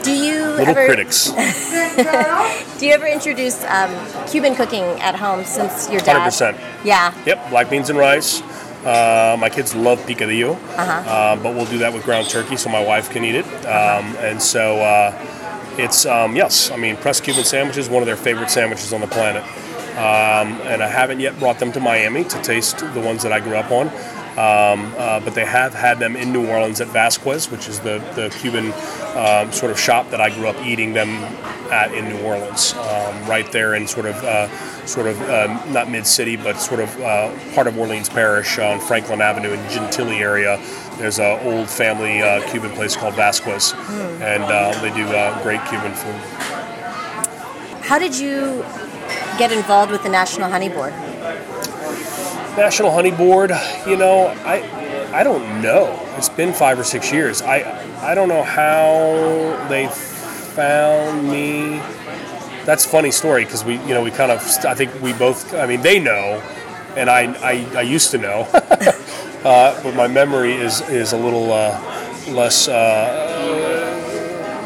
Do 0.04 0.12
you 0.12 0.46
little 0.46 0.68
ever, 0.68 0.86
critics? 0.86 1.30
do 2.80 2.86
you 2.86 2.94
ever 2.94 3.06
introduce 3.06 3.64
um, 3.66 3.94
Cuban 4.28 4.56
cooking 4.56 4.84
at 5.02 5.16
home 5.16 5.44
since 5.44 5.90
your 5.90 6.00
dad? 6.00 6.14
Hundred 6.14 6.26
percent. 6.26 6.58
Yeah. 6.86 7.14
Yep, 7.26 7.50
black 7.50 7.70
beans 7.70 7.90
and 7.90 8.00
rice. 8.00 8.42
Uh, 8.86 9.36
my 9.38 9.50
kids 9.50 9.76
love 9.76 10.00
picadillo, 10.06 10.56
uh-huh. 10.56 11.10
uh, 11.10 11.36
but 11.44 11.54
we'll 11.54 11.66
do 11.66 11.80
that 11.80 11.94
with 11.94 12.04
ground 12.04 12.30
turkey 12.30 12.56
so 12.56 12.70
my 12.70 12.84
wife 12.84 13.10
can 13.10 13.26
eat 13.26 13.36
it. 13.36 13.46
Um, 13.66 14.16
and 14.18 14.42
so 14.42 14.80
uh, 14.80 15.76
it's, 15.78 16.06
um, 16.06 16.36
yes, 16.36 16.72
I 16.72 16.78
mean, 16.78 16.96
pressed 16.96 17.24
Cuban 17.24 17.44
sandwiches, 17.44 17.90
one 17.90 18.02
of 18.02 18.08
their 18.08 18.16
favorite 18.16 18.50
sandwiches 18.50 18.94
on 18.94 19.02
the 19.02 19.08
planet. 19.08 19.44
Um, 20.00 20.62
and 20.62 20.82
I 20.82 20.88
haven't 20.88 21.20
yet 21.20 21.38
brought 21.40 21.60
them 21.60 21.74
to 21.74 21.80
Miami 21.82 22.24
to 22.24 22.42
taste 22.42 22.80
the 22.80 23.02
ones 23.02 23.22
that 23.24 23.34
I 23.34 23.42
grew 23.42 23.58
up 23.58 23.70
on. 23.70 23.92
Um, 24.38 24.94
uh, 24.98 25.20
but 25.20 25.34
they 25.36 25.44
have 25.44 25.74
had 25.74 26.00
them 26.00 26.16
in 26.16 26.32
New 26.32 26.48
Orleans 26.48 26.80
at 26.80 26.88
Vasquez, 26.88 27.52
which 27.52 27.68
is 27.68 27.80
the, 27.80 28.00
the 28.16 28.34
Cuban 28.40 28.72
um, 29.18 29.52
sort 29.52 29.72
of 29.72 29.80
shop 29.80 30.10
that 30.12 30.22
I 30.22 30.30
grew 30.30 30.48
up 30.48 30.56
eating 30.66 30.94
them 30.94 31.10
at 31.72 31.94
in 31.94 32.06
New 32.06 32.22
Orleans, 32.22 32.74
um, 32.74 33.26
right 33.28 33.50
there 33.52 33.76
in 33.76 33.88
sort 33.88 34.06
of 34.06 34.16
uh, 34.24 34.48
sort 34.86 35.08
of 35.08 35.20
uh, 35.24 35.72
not 35.72 35.90
mid 35.90 36.06
city, 36.06 36.36
but 36.36 36.58
sort 36.58 36.80
of 36.80 37.02
uh, 37.02 37.34
part 37.54 37.68
of 37.68 37.78
Orleans 37.78 38.08
Parish 38.08 38.60
on 38.60 38.80
Franklin 38.80 39.22
Avenue 39.22 39.52
in 39.52 39.70
Gentilly 39.70 40.18
area. 40.18 40.60
There's 40.98 41.20
an 41.20 41.40
old 41.46 41.70
family 41.70 42.22
uh, 42.22 42.48
Cuban 42.50 42.72
place 42.72 42.96
called 42.96 43.16
Vasquez, 43.16 43.74
mm. 43.74 44.22
and 44.22 44.44
uh, 44.44 44.80
they 44.82 44.90
do 44.92 45.06
great 45.44 45.64
Cuban 45.68 45.94
food. 45.94 46.16
How 47.84 47.98
did 47.98 48.18
you 48.18 48.64
get 49.38 49.52
involved 49.52 49.92
with 49.92 50.04
the 50.04 50.10
National 50.10 50.50
Honey 50.50 50.70
Board? 50.70 50.94
National 52.58 52.92
Honey 52.92 53.12
Board, 53.12 53.52
you 53.88 53.96
know, 53.96 54.28
I 54.46 54.64
I 55.14 55.24
don't 55.24 55.62
know. 55.62 55.98
It's 56.18 56.30
been 56.30 56.54
five 56.54 56.80
or 56.80 56.84
six 56.84 57.12
years. 57.12 57.42
I 57.42 57.64
I 58.02 58.16
don't 58.16 58.30
know 58.30 58.44
how 58.44 59.68
they 59.70 59.88
found 59.88 61.30
me. 61.30 61.82
That's 62.66 62.86
funny 62.86 63.12
story 63.12 63.46
because 63.46 63.64
we 63.64 63.78
you 63.88 63.94
know 63.94 64.04
we 64.04 64.12
kind 64.12 64.32
of 64.32 64.40
I 64.66 64.76
think 64.76 64.94
we 65.02 65.14
both 65.14 65.54
I 65.54 65.66
mean 65.66 65.82
they 65.82 66.00
know, 66.00 66.42
and 66.96 67.10
I 67.10 67.34
I, 67.42 67.78
I 67.78 67.82
used 67.82 68.12
to 68.12 68.18
know, 68.18 68.42
uh, 68.54 69.82
but 69.84 69.96
my 69.96 70.08
memory 70.08 70.54
is 70.54 70.82
is 70.90 71.14
a 71.14 71.18
little 71.18 71.52
uh, 71.52 71.80
less. 72.30 72.68
Uh, 72.68 73.26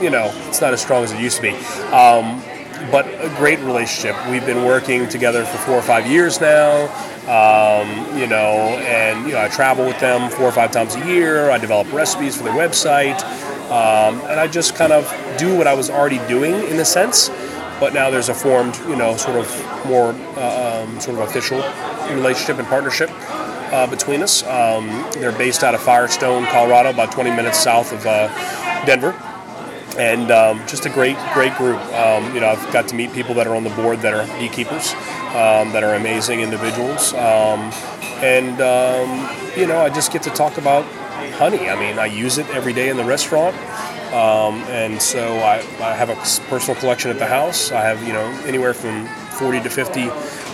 you 0.01 0.09
know, 0.09 0.33
it's 0.49 0.59
not 0.59 0.73
as 0.73 0.81
strong 0.81 1.03
as 1.05 1.13
it 1.13 1.19
used 1.21 1.37
to 1.37 1.41
be. 1.43 1.51
Um, 1.93 2.43
but 2.91 3.07
a 3.07 3.33
great 3.37 3.59
relationship. 3.59 4.15
We've 4.29 4.45
been 4.45 4.65
working 4.65 5.07
together 5.07 5.45
for 5.45 5.57
four 5.59 5.75
or 5.75 5.81
five 5.81 6.07
years 6.07 6.41
now. 6.41 6.87
Um, 7.23 8.17
you 8.17 8.27
know, 8.27 8.77
and 8.85 9.25
you 9.25 9.33
know, 9.33 9.41
I 9.41 9.47
travel 9.47 9.85
with 9.85 9.99
them 9.99 10.29
four 10.29 10.45
or 10.45 10.51
five 10.51 10.71
times 10.71 10.95
a 10.95 11.05
year. 11.05 11.49
I 11.49 11.57
develop 11.57 11.91
recipes 11.93 12.35
for 12.35 12.43
their 12.43 12.53
website, 12.53 13.23
um, 13.71 14.19
and 14.29 14.39
I 14.39 14.47
just 14.47 14.75
kind 14.75 14.91
of 14.91 15.05
do 15.37 15.57
what 15.57 15.65
I 15.65 15.73
was 15.73 15.89
already 15.89 16.19
doing 16.27 16.53
in 16.53 16.79
a 16.79 16.85
sense. 16.85 17.29
But 17.79 17.93
now 17.93 18.09
there's 18.09 18.29
a 18.29 18.33
formed, 18.33 18.77
you 18.89 18.95
know, 18.95 19.15
sort 19.15 19.37
of 19.37 19.85
more 19.85 20.13
uh, 20.37 20.83
um, 20.85 20.99
sort 20.99 21.17
of 21.17 21.29
official 21.29 21.57
relationship 22.13 22.59
and 22.59 22.67
partnership 22.67 23.09
uh, 23.11 23.87
between 23.87 24.21
us. 24.21 24.43
Um, 24.43 24.87
they're 25.13 25.31
based 25.31 25.63
out 25.63 25.73
of 25.73 25.81
Firestone, 25.81 26.45
Colorado, 26.47 26.89
about 26.89 27.11
20 27.11 27.31
minutes 27.31 27.59
south 27.59 27.93
of 27.93 28.05
uh, 28.05 28.85
Denver 28.85 29.13
and 29.97 30.31
um, 30.31 30.59
just 30.67 30.85
a 30.85 30.89
great, 30.89 31.17
great 31.33 31.55
group. 31.55 31.79
Um, 31.93 32.33
you 32.33 32.41
know, 32.41 32.47
I've 32.47 32.73
got 32.73 32.87
to 32.89 32.95
meet 32.95 33.13
people 33.13 33.35
that 33.35 33.47
are 33.47 33.55
on 33.55 33.63
the 33.63 33.69
board 33.71 33.99
that 33.99 34.13
are 34.13 34.25
beekeepers, 34.39 34.93
um, 35.33 35.71
that 35.73 35.83
are 35.83 35.95
amazing 35.95 36.41
individuals, 36.41 37.13
um, 37.13 37.71
and 38.23 38.61
um, 38.61 39.29
you 39.57 39.67
know, 39.67 39.79
I 39.79 39.89
just 39.89 40.11
get 40.11 40.23
to 40.23 40.29
talk 40.29 40.57
about 40.57 40.85
honey. 41.33 41.69
I 41.69 41.79
mean, 41.79 41.99
I 41.99 42.05
use 42.05 42.37
it 42.37 42.47
every 42.49 42.73
day 42.73 42.89
in 42.89 42.97
the 42.97 43.03
restaurant, 43.03 43.55
um, 44.13 44.61
and 44.69 45.01
so 45.01 45.37
I, 45.39 45.57
I 45.81 45.93
have 45.95 46.09
a 46.09 46.15
personal 46.49 46.79
collection 46.79 47.09
at 47.11 47.19
the 47.19 47.25
house. 47.25 47.71
I 47.71 47.81
have 47.81 48.05
you 48.05 48.13
know 48.13 48.25
anywhere 48.45 48.73
from 48.73 49.07
40 49.39 49.61
to 49.61 49.69
50 49.69 50.01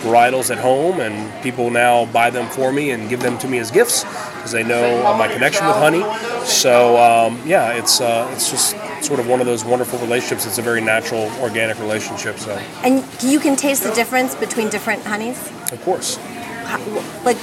varietals 0.02 0.50
at 0.50 0.58
home, 0.58 1.00
and 1.00 1.42
people 1.42 1.70
now 1.70 2.06
buy 2.06 2.30
them 2.30 2.48
for 2.48 2.72
me 2.72 2.90
and 2.90 3.08
give 3.10 3.20
them 3.20 3.36
to 3.38 3.48
me 3.48 3.58
as 3.58 3.70
gifts 3.70 4.04
because 4.04 4.52
they 4.52 4.64
know 4.64 5.02
my 5.18 5.28
connection 5.28 5.66
with 5.66 5.76
honey. 5.76 6.02
So 6.46 6.96
yeah, 7.44 7.72
it's 7.72 8.00
uh, 8.00 8.30
it's 8.32 8.50
just 8.50 8.76
sort 9.04 9.20
of 9.20 9.28
one 9.28 9.40
of 9.40 9.46
those 9.46 9.64
wonderful 9.64 9.98
relationships. 9.98 10.46
It's 10.46 10.58
a 10.58 10.62
very 10.62 10.80
natural, 10.80 11.30
organic 11.40 11.78
relationship. 11.78 12.38
So, 12.38 12.52
And 12.82 13.04
you 13.22 13.40
can 13.40 13.56
taste 13.56 13.82
the 13.82 13.92
difference 13.92 14.34
between 14.34 14.68
different 14.68 15.02
honeys. 15.04 15.38
of 15.72 15.80
course, 15.82 16.16
How, 16.64 16.78
like, 17.24 17.38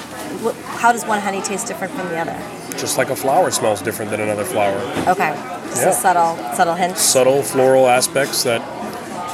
how 0.79 0.91
does 0.91 1.05
one 1.05 1.19
honey 1.19 1.41
taste 1.41 1.67
different 1.67 1.93
from 1.93 2.07
the 2.09 2.17
other? 2.17 2.37
Just 2.77 2.97
like 2.97 3.09
a 3.09 3.15
flower 3.15 3.51
smells 3.51 3.81
different 3.81 4.11
than 4.11 4.21
another 4.21 4.43
flower. 4.45 4.77
Okay, 5.07 5.33
just 5.69 5.81
Yeah. 5.81 5.89
a 5.89 5.93
subtle, 5.93 6.37
subtle 6.55 6.75
hint. 6.75 6.97
Subtle 6.97 7.41
floral 7.43 7.87
aspects 7.87 8.43
that, 8.43 8.61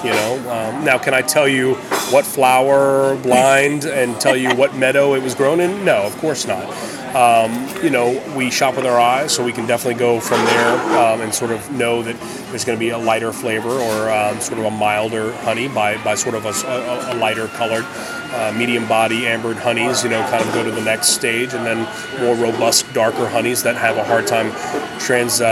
you 0.04 0.12
know. 0.12 0.34
Um, 0.52 0.84
now, 0.84 0.98
can 0.98 1.14
I 1.14 1.22
tell 1.22 1.48
you 1.48 1.76
what 2.12 2.26
flower 2.26 3.16
blind 3.18 3.86
and 3.86 4.20
tell 4.20 4.36
you 4.36 4.54
what 4.56 4.76
meadow 4.76 5.14
it 5.16 5.24
was 5.24 5.36
grown 5.36 5.60
in? 5.60 5.84
No, 5.86 5.98
of 6.04 6.18
course 6.20 6.48
not. 6.48 6.66
Um, 7.14 7.70
you 7.84 7.92
know, 7.92 8.20
we 8.36 8.50
shop 8.50 8.76
with 8.76 8.88
our 8.88 9.00
eyes, 9.00 9.32
so 9.32 9.44
we 9.44 9.54
can 9.54 9.68
definitely 9.68 10.00
go 10.00 10.20
from 10.20 10.44
there 10.46 10.74
um, 10.98 11.22
and 11.22 11.34
sort 11.34 11.52
of 11.52 11.72
know 11.72 12.02
that 12.02 12.20
there's 12.50 12.66
going 12.66 12.76
to 12.76 12.80
be 12.80 12.90
a 12.90 12.98
lighter 12.98 13.32
flavor 13.32 13.70
or 13.70 14.10
um, 14.10 14.40
sort 14.40 14.58
of 14.58 14.66
a 14.66 14.72
milder 14.72 15.32
honey 15.38 15.68
by, 15.68 16.04
by 16.04 16.16
sort 16.16 16.34
of 16.34 16.46
a 16.46 17.14
lighter 17.20 17.48
colored, 17.50 17.86
uh, 18.34 18.52
medium 18.58 18.88
body 18.88 19.28
ambered 19.28 19.58
honeys, 19.58 20.04
you 20.04 20.10
know, 20.10 20.22
kind 20.30 20.44
of 20.44 20.52
go 20.56 20.64
to 20.64 20.72
the 20.72 20.82
next 20.82 21.10
stage, 21.10 21.54
and 21.54 21.64
then 21.64 21.88
more 22.20 22.36
robust, 22.36 22.92
darker 22.94 23.30
honeys 23.30 23.62
that 23.62 23.76
have 23.76 23.98
a 23.98 24.04
hard 24.04 24.26
time 24.26 24.52
trans 25.00 25.40
uh, 25.40 25.46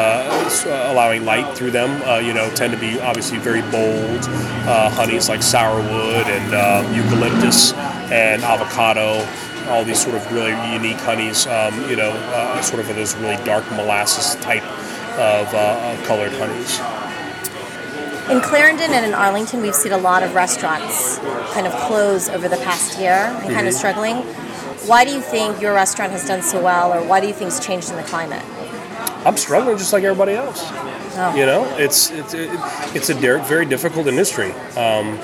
uh, 0.65 0.91
allowing 0.91 1.25
light 1.25 1.55
through 1.55 1.69
them, 1.69 2.01
uh, 2.09 2.17
you 2.17 2.33
know, 2.33 2.49
tend 2.55 2.73
to 2.73 2.79
be 2.79 2.99
obviously 3.01 3.37
very 3.37 3.61
bold 3.69 4.21
uh, 4.65 4.89
honeys 4.89 5.29
like 5.29 5.41
sourwood 5.41 6.25
and 6.25 6.55
uh, 6.55 6.91
eucalyptus 6.95 7.73
and 8.11 8.41
avocado 8.43 9.19
all 9.69 9.83
these 9.83 10.01
sort 10.01 10.15
of 10.15 10.31
really 10.31 10.51
unique 10.73 10.97
honeys, 10.97 11.47
um, 11.47 11.73
you 11.89 11.95
know, 11.95 12.11
uh, 12.11 12.61
sort 12.61 12.79
of 12.79 12.87
those 12.95 13.15
really 13.15 13.37
dark 13.43 13.69
molasses 13.71 14.39
type 14.41 14.63
of 15.17 15.53
uh, 15.53 15.95
of 15.97 16.05
colored 16.05 16.31
honeys. 16.33 16.79
In 18.29 18.39
Clarendon 18.39 18.91
and 18.91 19.05
in 19.05 19.13
Arlington, 19.13 19.61
we've 19.61 19.75
seen 19.75 19.91
a 19.91 19.97
lot 19.97 20.23
of 20.23 20.35
restaurants 20.35 21.19
kind 21.53 21.67
of 21.67 21.73
close 21.81 22.29
over 22.29 22.47
the 22.47 22.57
past 22.57 22.97
year 22.99 23.11
and 23.43 23.53
kind 23.53 23.67
of 23.67 23.73
struggling. 23.73 24.17
Why 24.87 25.03
do 25.03 25.11
you 25.11 25.21
think 25.21 25.61
your 25.61 25.73
restaurant 25.73 26.11
has 26.11 26.25
done 26.25 26.41
so 26.41 26.63
well, 26.63 26.93
or 26.93 27.05
why 27.05 27.19
do 27.19 27.27
you 27.27 27.33
think 27.33 27.49
it's 27.49 27.65
changed 27.65 27.89
in 27.89 27.97
the 27.97 28.03
climate? 28.03 28.43
I'm 29.25 29.37
struggling 29.37 29.77
just 29.77 29.93
like 29.93 30.03
everybody 30.03 30.33
else. 30.33 30.61
Oh. 31.13 31.35
You 31.35 31.45
know, 31.45 31.65
it's 31.77 32.09
it's 32.11 32.33
it's 32.33 33.09
a 33.09 33.13
very 33.13 33.65
difficult 33.65 34.07
industry. 34.07 34.51
Um, 34.77 35.19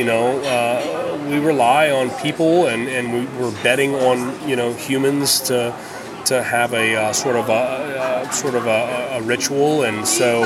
you 0.00 0.06
know, 0.06 0.40
uh, 0.44 1.18
we 1.28 1.38
rely 1.40 1.90
on 1.90 2.08
people, 2.22 2.68
and, 2.68 2.88
and 2.88 3.12
we, 3.12 3.26
we're 3.38 3.52
betting 3.62 3.94
on 3.94 4.48
you 4.48 4.56
know 4.56 4.72
humans 4.72 5.40
to 5.40 5.76
to 6.30 6.44
have 6.44 6.72
a 6.74 6.94
uh, 6.94 7.12
sort 7.12 7.34
of 7.34 7.48
a 7.48 7.52
uh, 7.52 8.30
sort 8.30 8.54
of 8.54 8.66
a, 8.66 9.18
a 9.18 9.22
ritual, 9.22 9.82
and 9.82 10.06
so 10.06 10.42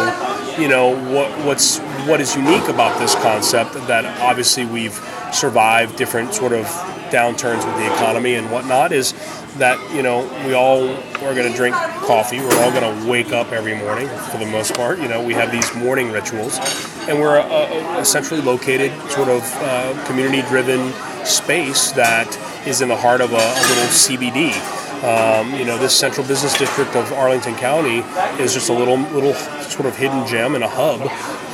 you 0.58 0.66
know 0.66 0.96
what 1.12 1.30
what's 1.44 1.78
what 2.08 2.22
is 2.22 2.34
unique 2.34 2.68
about 2.68 2.98
this 2.98 3.14
concept 3.16 3.74
that 3.86 4.06
obviously 4.22 4.64
we've 4.64 4.98
survived 5.30 5.94
different 5.96 6.32
sort 6.32 6.54
of 6.54 6.64
downturns 7.10 7.66
with 7.66 7.76
the 7.76 7.84
economy 7.92 8.34
and 8.34 8.50
whatnot 8.50 8.92
is 8.92 9.12
that 9.58 9.78
you 9.94 10.02
know 10.02 10.22
we 10.46 10.54
all 10.54 10.88
are 11.22 11.34
going 11.34 11.50
to 11.50 11.54
drink 11.54 11.74
coffee. 12.06 12.38
We're 12.38 12.64
all 12.64 12.72
going 12.72 13.02
to 13.02 13.10
wake 13.10 13.32
up 13.32 13.52
every 13.52 13.76
morning 13.76 14.08
for 14.30 14.38
the 14.38 14.46
most 14.46 14.72
part. 14.72 14.98
You 14.98 15.08
know 15.08 15.22
we 15.22 15.34
have 15.34 15.52
these 15.52 15.74
morning 15.74 16.10
rituals. 16.10 16.58
And 17.06 17.20
we're 17.20 17.36
a, 17.36 18.00
a 18.00 18.04
centrally 18.06 18.42
located 18.42 18.90
sort 19.10 19.28
of 19.28 19.42
uh, 19.56 20.06
community 20.06 20.40
driven 20.48 20.90
space 21.26 21.92
that 21.92 22.34
is 22.66 22.80
in 22.80 22.88
the 22.88 22.96
heart 22.96 23.20
of 23.20 23.32
a, 23.32 23.36
a 23.36 23.64
little 23.68 23.92
cbd 23.92 24.83
um, 25.04 25.54
you 25.54 25.64
know 25.64 25.78
this 25.78 25.94
central 25.94 26.26
business 26.26 26.58
district 26.58 26.96
of 26.96 27.12
arlington 27.12 27.54
county 27.56 27.98
is 28.42 28.54
just 28.54 28.68
a 28.70 28.72
little 28.72 28.96
little 28.96 29.34
sort 29.62 29.86
of 29.86 29.96
hidden 29.96 30.26
gem 30.26 30.54
and 30.54 30.64
a 30.64 30.68
hub 30.68 31.00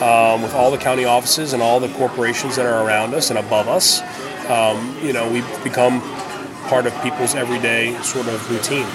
um, 0.03 0.43
with 0.43 0.55
all 0.55 0.71
the 0.71 0.79
county 0.79 1.05
offices 1.05 1.53
and 1.53 1.63
all 1.63 1.81
the 1.81 1.93
corporations 1.95 2.57
that 2.57 2.65
are 2.65 2.87
around 2.87 3.13
us 3.15 3.31
and 3.31 3.39
above 3.39 3.69
us 3.69 4.01
um, 4.49 4.97
you 5.03 5.13
know 5.13 5.29
we've 5.31 5.65
become 5.65 6.01
part 6.71 6.87
of 6.87 7.03
people's 7.03 7.35
everyday 7.35 8.01
sort 8.01 8.29
of 8.29 8.49
routine. 8.49 8.87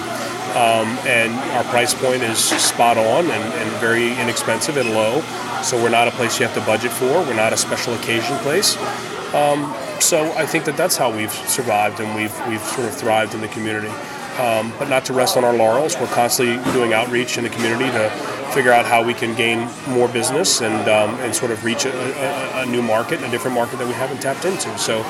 Um, 0.56 0.88
and 1.04 1.34
our 1.52 1.64
price 1.64 1.92
point 1.92 2.22
is 2.22 2.38
spot 2.38 2.96
on 2.96 3.26
and, 3.26 3.52
and 3.52 3.70
very 3.80 4.18
inexpensive 4.18 4.78
and 4.78 4.90
low. 4.94 5.20
So 5.62 5.76
we're 5.76 5.90
not 5.90 6.08
a 6.08 6.10
place 6.12 6.40
you 6.40 6.46
have 6.46 6.54
to 6.54 6.64
budget 6.64 6.90
for. 6.90 7.04
We're 7.04 7.34
not 7.34 7.52
a 7.52 7.56
special 7.58 7.92
occasion 7.92 8.34
place. 8.38 8.78
Um, 9.34 9.74
so 10.00 10.32
I 10.32 10.46
think 10.46 10.64
that 10.64 10.78
that's 10.78 10.96
how 10.96 11.14
we've 11.14 11.32
survived 11.32 12.00
and 12.00 12.14
we've, 12.16 12.34
we've 12.48 12.62
sort 12.62 12.88
of 12.88 12.94
thrived 12.94 13.34
in 13.34 13.42
the 13.42 13.48
community. 13.48 13.92
Um, 14.38 14.72
but 14.78 14.88
not 14.90 15.04
to 15.06 15.12
rest 15.14 15.36
on 15.38 15.44
our 15.44 15.54
laurels. 15.56 15.96
We're 15.98 16.08
constantly 16.08 16.62
doing 16.74 16.92
outreach 16.92 17.38
in 17.38 17.44
the 17.44 17.50
community 17.50 17.86
to 17.92 18.10
figure 18.52 18.70
out 18.72 18.84
how 18.84 19.02
we 19.02 19.14
can 19.14 19.34
gain 19.34 19.66
more 19.88 20.08
business 20.08 20.60
and, 20.60 20.88
um, 20.90 21.14
and 21.20 21.34
sort 21.34 21.50
of 21.50 21.64
reach 21.64 21.86
a, 21.86 21.90
a, 21.90 22.62
a 22.62 22.66
new 22.66 22.82
market, 22.82 23.22
a 23.22 23.30
different 23.30 23.54
market 23.54 23.78
that 23.78 23.86
we 23.86 23.94
haven't 23.94 24.20
tapped 24.20 24.44
into. 24.44 24.76
So 24.78 25.02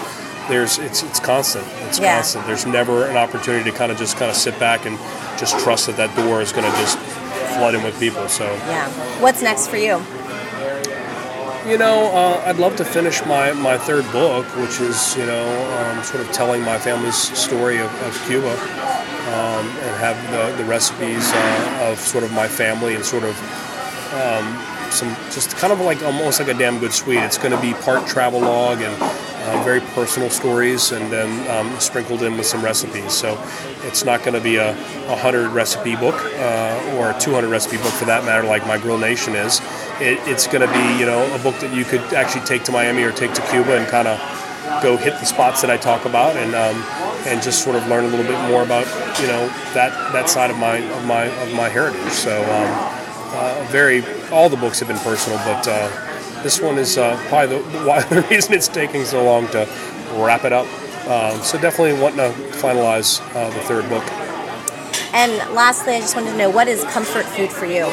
there's 0.48 0.78
it's 0.78 1.02
it's 1.02 1.18
constant. 1.18 1.66
It's 1.88 1.98
Yeah. 1.98 2.14
constant. 2.14 2.46
There's 2.46 2.66
never 2.66 3.06
an 3.06 3.16
opportunity 3.16 3.68
to 3.68 3.76
kind 3.76 3.90
of 3.90 3.98
just 3.98 4.16
kind 4.16 4.30
of 4.30 4.36
sit 4.36 4.56
back 4.60 4.86
and 4.86 4.96
just 5.38 5.58
trust 5.58 5.86
that 5.86 5.96
that 5.96 6.14
door 6.14 6.40
is 6.40 6.52
going 6.52 6.70
to 6.70 6.78
just 6.78 6.96
flood 7.58 7.74
in 7.74 7.82
with 7.82 7.98
people. 7.98 8.28
So 8.28 8.44
Yeah. 8.68 8.88
What's 9.20 9.42
next 9.42 9.66
for 9.66 9.76
you? 9.76 10.00
you 11.66 11.78
know, 11.78 12.12
uh, 12.14 12.42
I'd 12.46 12.58
love 12.58 12.76
to 12.76 12.84
finish 12.84 13.24
my, 13.26 13.52
my 13.52 13.76
third 13.76 14.04
book, 14.12 14.46
which 14.56 14.78
is 14.80 15.16
you 15.16 15.26
know 15.26 15.44
um, 15.80 16.02
sort 16.04 16.20
of 16.24 16.30
telling 16.30 16.62
my 16.62 16.78
family's 16.78 17.16
story 17.16 17.78
of, 17.78 17.90
of 18.02 18.14
Cuba, 18.28 18.54
um, 19.26 19.66
and 19.66 19.96
have 19.96 20.16
the, 20.30 20.62
the 20.62 20.68
recipes 20.68 21.32
uh, 21.32 21.90
of 21.90 21.98
sort 21.98 22.24
of 22.24 22.32
my 22.32 22.46
family 22.46 22.94
and 22.94 23.04
sort 23.04 23.24
of 23.24 23.36
um, 24.14 24.56
some 24.90 25.08
just 25.30 25.56
kind 25.56 25.72
of 25.72 25.80
like 25.80 26.02
almost 26.02 26.40
like 26.40 26.48
a 26.48 26.54
damn 26.54 26.78
good 26.78 26.92
sweet. 26.92 27.18
It's 27.18 27.38
going 27.38 27.52
to 27.52 27.60
be 27.60 27.74
part 27.74 28.06
travel 28.06 28.40
log 28.40 28.80
and 28.80 28.96
uh, 29.00 29.62
very 29.62 29.80
personal 29.80 30.30
stories, 30.30 30.92
and 30.92 31.12
then 31.12 31.48
um, 31.50 31.78
sprinkled 31.78 32.22
in 32.22 32.36
with 32.36 32.46
some 32.46 32.64
recipes. 32.64 33.12
So 33.12 33.40
it's 33.82 34.04
not 34.04 34.20
going 34.24 34.34
to 34.34 34.40
be 34.40 34.56
a, 34.56 34.70
a 34.70 35.16
hundred 35.16 35.48
recipe 35.50 35.96
book 35.96 36.16
uh, 36.16 36.96
or 36.96 37.10
a 37.10 37.20
200 37.20 37.48
recipe 37.48 37.76
book 37.76 37.92
for 37.92 38.06
that 38.06 38.24
matter, 38.24 38.46
like 38.46 38.66
my 38.66 38.78
Grill 38.78 38.98
Nation 38.98 39.34
is. 39.34 39.60
It, 40.00 40.18
it's 40.28 40.46
going 40.46 40.66
to 40.66 40.72
be 40.72 40.98
you 40.98 41.06
know 41.06 41.22
a 41.34 41.38
book 41.38 41.58
that 41.60 41.74
you 41.74 41.84
could 41.84 42.00
actually 42.14 42.44
take 42.44 42.64
to 42.64 42.72
Miami 42.72 43.02
or 43.02 43.12
take 43.12 43.32
to 43.34 43.42
Cuba 43.48 43.76
and 43.76 43.86
kind 43.86 44.08
of 44.08 44.18
go 44.82 44.96
hit 44.96 45.18
the 45.20 45.26
spots 45.26 45.60
that 45.62 45.70
I 45.70 45.76
talk 45.76 46.04
about 46.04 46.36
and 46.36 46.54
um, 46.54 47.05
and 47.26 47.42
just 47.42 47.62
sort 47.62 47.76
of 47.76 47.86
learn 47.88 48.04
a 48.04 48.08
little 48.08 48.24
bit 48.24 48.40
more 48.48 48.62
about 48.62 48.86
you 49.20 49.26
know 49.26 49.46
that 49.74 49.90
that 50.12 50.28
side 50.30 50.50
of 50.50 50.56
my 50.58 50.78
of 50.78 51.06
my 51.06 51.24
of 51.42 51.54
my 51.54 51.68
heritage. 51.68 52.12
So 52.12 52.40
um, 52.40 52.96
uh, 53.34 53.66
very 53.70 54.04
all 54.30 54.48
the 54.48 54.56
books 54.56 54.78
have 54.80 54.88
been 54.88 54.98
personal, 54.98 55.38
but 55.38 55.66
uh, 55.68 56.42
this 56.42 56.60
one 56.60 56.78
is 56.78 56.96
uh, 56.98 57.16
probably 57.28 57.58
the, 57.58 57.62
why 57.86 58.02
the 58.04 58.22
reason 58.30 58.54
it's 58.54 58.68
taking 58.68 59.04
so 59.04 59.24
long 59.24 59.48
to 59.48 59.68
wrap 60.14 60.44
it 60.44 60.52
up. 60.52 60.66
Um, 61.06 61.40
so 61.42 61.58
definitely 61.60 62.00
wanting 62.00 62.18
to 62.18 62.38
finalize 62.58 63.20
uh, 63.34 63.50
the 63.50 63.60
third 63.60 63.88
book. 63.88 64.04
And 65.12 65.32
lastly, 65.54 65.94
I 65.94 66.00
just 66.00 66.16
wanted 66.16 66.32
to 66.32 66.36
know 66.36 66.50
what 66.50 66.68
is 66.68 66.82
comfort 66.84 67.24
food 67.24 67.50
for 67.50 67.64
you? 67.64 67.86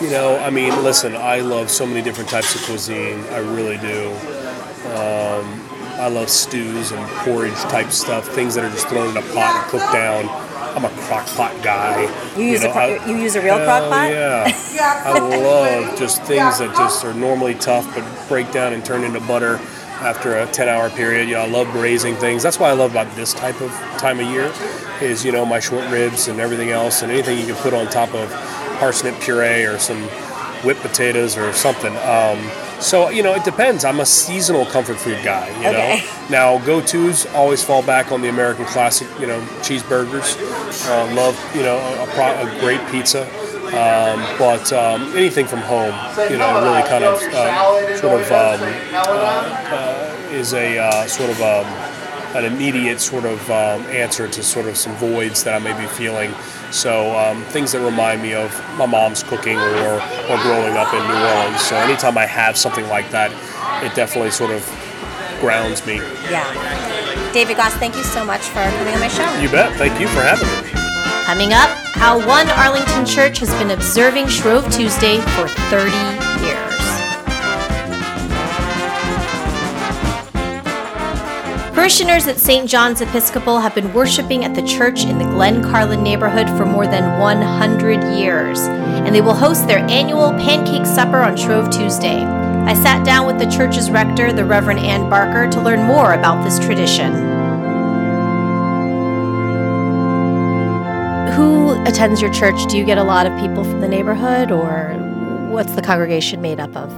You 0.00 0.12
know, 0.12 0.38
I 0.38 0.50
mean, 0.50 0.70
listen, 0.84 1.16
I 1.16 1.40
love 1.40 1.70
so 1.70 1.86
many 1.86 2.02
different 2.02 2.30
types 2.30 2.54
of 2.54 2.62
cuisine. 2.62 3.18
I 3.30 3.38
really 3.38 3.78
do. 3.78 4.10
Um, 4.94 5.67
I 5.98 6.08
love 6.08 6.28
stews 6.30 6.92
and 6.92 7.06
porridge 7.18 7.54
type 7.54 7.90
stuff, 7.90 8.28
things 8.28 8.54
that 8.54 8.64
are 8.64 8.70
just 8.70 8.88
thrown 8.88 9.10
in 9.10 9.16
a 9.16 9.22
pot 9.34 9.54
and 9.62 9.70
cooked 9.70 9.92
down. 9.92 10.28
I'm 10.76 10.84
a 10.84 10.90
crock 11.06 11.26
pot 11.28 11.52
guy. 11.62 12.02
You 12.36 12.44
use 12.44 12.62
know, 12.62 12.70
a 12.70 12.72
cro- 12.72 12.82
I- 12.82 13.06
you 13.06 13.16
use 13.16 13.34
a 13.34 13.42
real 13.42 13.56
crock 13.56 13.88
pot? 13.90 14.10
Yeah. 14.10 14.44
I 15.04 15.18
love 15.18 15.98
just 15.98 16.22
things 16.22 16.58
that 16.60 16.74
just 16.76 17.04
are 17.04 17.14
normally 17.14 17.54
tough 17.54 17.92
but 17.94 18.28
break 18.28 18.52
down 18.52 18.72
and 18.72 18.84
turn 18.84 19.02
into 19.02 19.20
butter 19.20 19.56
after 20.00 20.38
a 20.38 20.46
10 20.46 20.68
hour 20.68 20.88
period. 20.90 21.28
You 21.28 21.34
know, 21.34 21.40
I 21.42 21.48
love 21.48 21.70
braising 21.72 22.14
things. 22.16 22.42
That's 22.44 22.60
what 22.60 22.70
I 22.70 22.74
love 22.74 22.92
about 22.92 23.12
this 23.16 23.34
type 23.34 23.60
of 23.60 23.70
time 23.98 24.20
of 24.20 24.26
year 24.28 24.52
is, 25.00 25.24
you 25.24 25.32
know, 25.32 25.44
my 25.44 25.58
short 25.58 25.88
ribs 25.90 26.28
and 26.28 26.38
everything 26.38 26.70
else 26.70 27.02
and 27.02 27.10
anything 27.10 27.38
you 27.38 27.46
can 27.46 27.56
put 27.56 27.74
on 27.74 27.86
top 27.88 28.14
of 28.14 28.30
parsnip 28.78 29.18
puree 29.20 29.64
or 29.64 29.78
some 29.78 30.00
whipped 30.64 30.80
potatoes 30.82 31.36
or 31.36 31.52
something. 31.54 31.92
Um, 31.96 32.38
so, 32.80 33.08
you 33.10 33.22
know, 33.22 33.34
it 33.34 33.44
depends. 33.44 33.84
I'm 33.84 34.00
a 34.00 34.06
seasonal 34.06 34.64
comfort 34.66 34.98
food 34.98 35.18
guy, 35.24 35.48
you 35.60 35.68
Okay. 35.68 35.98
know. 35.98 36.28
Now, 36.30 36.58
go-tos 36.64 37.26
always 37.34 37.62
fall 37.64 37.82
back 37.82 38.12
on 38.12 38.22
the 38.22 38.28
American 38.28 38.64
classic, 38.66 39.08
you 39.20 39.26
know, 39.26 39.40
cheeseburgers. 39.62 40.36
Uh, 40.88 41.14
love, 41.14 41.36
you 41.54 41.62
know, 41.62 41.76
a, 41.78 42.04
a, 42.04 42.06
pro- 42.08 42.46
a 42.46 42.60
great 42.60 42.80
pizza. 42.90 43.26
Um, 43.68 44.24
but 44.38 44.72
um, 44.72 45.14
anything 45.16 45.46
from 45.46 45.58
home, 45.60 45.92
you 46.30 46.38
know, 46.38 46.62
really 46.62 46.82
kind 46.88 47.04
of 47.04 47.20
uh, 47.22 47.96
sort 47.98 48.20
of 48.22 48.32
um, 48.32 48.60
uh, 48.94 50.14
is 50.32 50.54
a 50.54 50.78
uh, 50.78 51.06
sort 51.06 51.30
of 51.30 51.40
um, 51.42 51.66
an 52.34 52.44
immediate 52.44 53.00
sort 53.00 53.24
of 53.24 53.50
um, 53.50 53.82
answer 53.86 54.28
to 54.28 54.42
sort 54.42 54.66
of 54.66 54.76
some 54.76 54.94
voids 54.96 55.44
that 55.44 55.54
I 55.54 55.58
may 55.58 55.78
be 55.78 55.86
feeling. 55.86 56.32
So 56.70 57.16
um, 57.18 57.42
things 57.44 57.72
that 57.72 57.80
remind 57.80 58.22
me 58.22 58.34
of 58.34 58.52
my 58.76 58.86
mom's 58.86 59.22
cooking 59.22 59.56
or, 59.56 59.94
or 59.94 60.36
growing 60.42 60.76
up 60.76 60.92
in 60.92 61.00
New 61.06 61.14
Orleans. 61.14 61.60
So 61.62 61.76
anytime 61.76 62.18
I 62.18 62.26
have 62.26 62.56
something 62.56 62.86
like 62.88 63.10
that, 63.10 63.32
it 63.82 63.94
definitely 63.94 64.30
sort 64.30 64.50
of 64.50 64.62
grounds 65.40 65.86
me. 65.86 65.96
Yeah. 66.30 66.44
David 67.32 67.56
Guas, 67.56 67.72
thank 67.78 67.96
you 67.96 68.02
so 68.02 68.24
much 68.24 68.42
for 68.48 68.62
coming 68.62 68.94
on 68.94 69.00
my 69.00 69.08
show. 69.08 69.28
You 69.40 69.48
bet. 69.48 69.76
Thank 69.76 70.00
you 70.00 70.08
for 70.08 70.20
having 70.20 70.48
me. 70.64 70.70
Coming 71.24 71.52
up, 71.52 71.68
how 71.94 72.18
one 72.26 72.48
Arlington 72.50 73.04
church 73.04 73.38
has 73.38 73.50
been 73.54 73.70
observing 73.70 74.28
Shrove 74.28 74.64
Tuesday 74.72 75.20
for 75.36 75.48
30 75.68 75.92
years. 76.44 76.47
Parishioners 81.78 82.26
at 82.26 82.40
St. 82.40 82.68
John's 82.68 83.00
Episcopal 83.00 83.60
have 83.60 83.72
been 83.72 83.94
worshiping 83.94 84.44
at 84.44 84.52
the 84.52 84.66
church 84.66 85.04
in 85.04 85.16
the 85.16 85.24
Glencarlyn 85.24 86.02
neighborhood 86.02 86.48
for 86.58 86.66
more 86.66 86.88
than 86.88 87.20
100 87.20 88.18
years, 88.18 88.58
and 88.62 89.14
they 89.14 89.20
will 89.20 89.32
host 89.32 89.68
their 89.68 89.78
annual 89.88 90.32
pancake 90.32 90.84
supper 90.84 91.18
on 91.18 91.36
Shrove 91.36 91.70
Tuesday. 91.70 92.24
I 92.24 92.74
sat 92.74 93.06
down 93.06 93.28
with 93.28 93.38
the 93.38 93.48
church's 93.48 93.92
rector, 93.92 94.32
the 94.32 94.44
Reverend 94.44 94.80
Ann 94.80 95.08
Barker, 95.08 95.48
to 95.52 95.60
learn 95.60 95.84
more 95.84 96.14
about 96.14 96.42
this 96.42 96.58
tradition. 96.58 97.12
Who 101.36 101.80
attends 101.84 102.20
your 102.20 102.32
church? 102.32 102.56
Do 102.68 102.76
you 102.76 102.84
get 102.84 102.98
a 102.98 103.04
lot 103.04 103.24
of 103.24 103.38
people 103.38 103.62
from 103.62 103.80
the 103.80 103.88
neighborhood, 103.88 104.50
or 104.50 104.94
what's 105.48 105.76
the 105.76 105.82
congregation 105.82 106.42
made 106.42 106.58
up 106.58 106.74
of? 106.74 106.92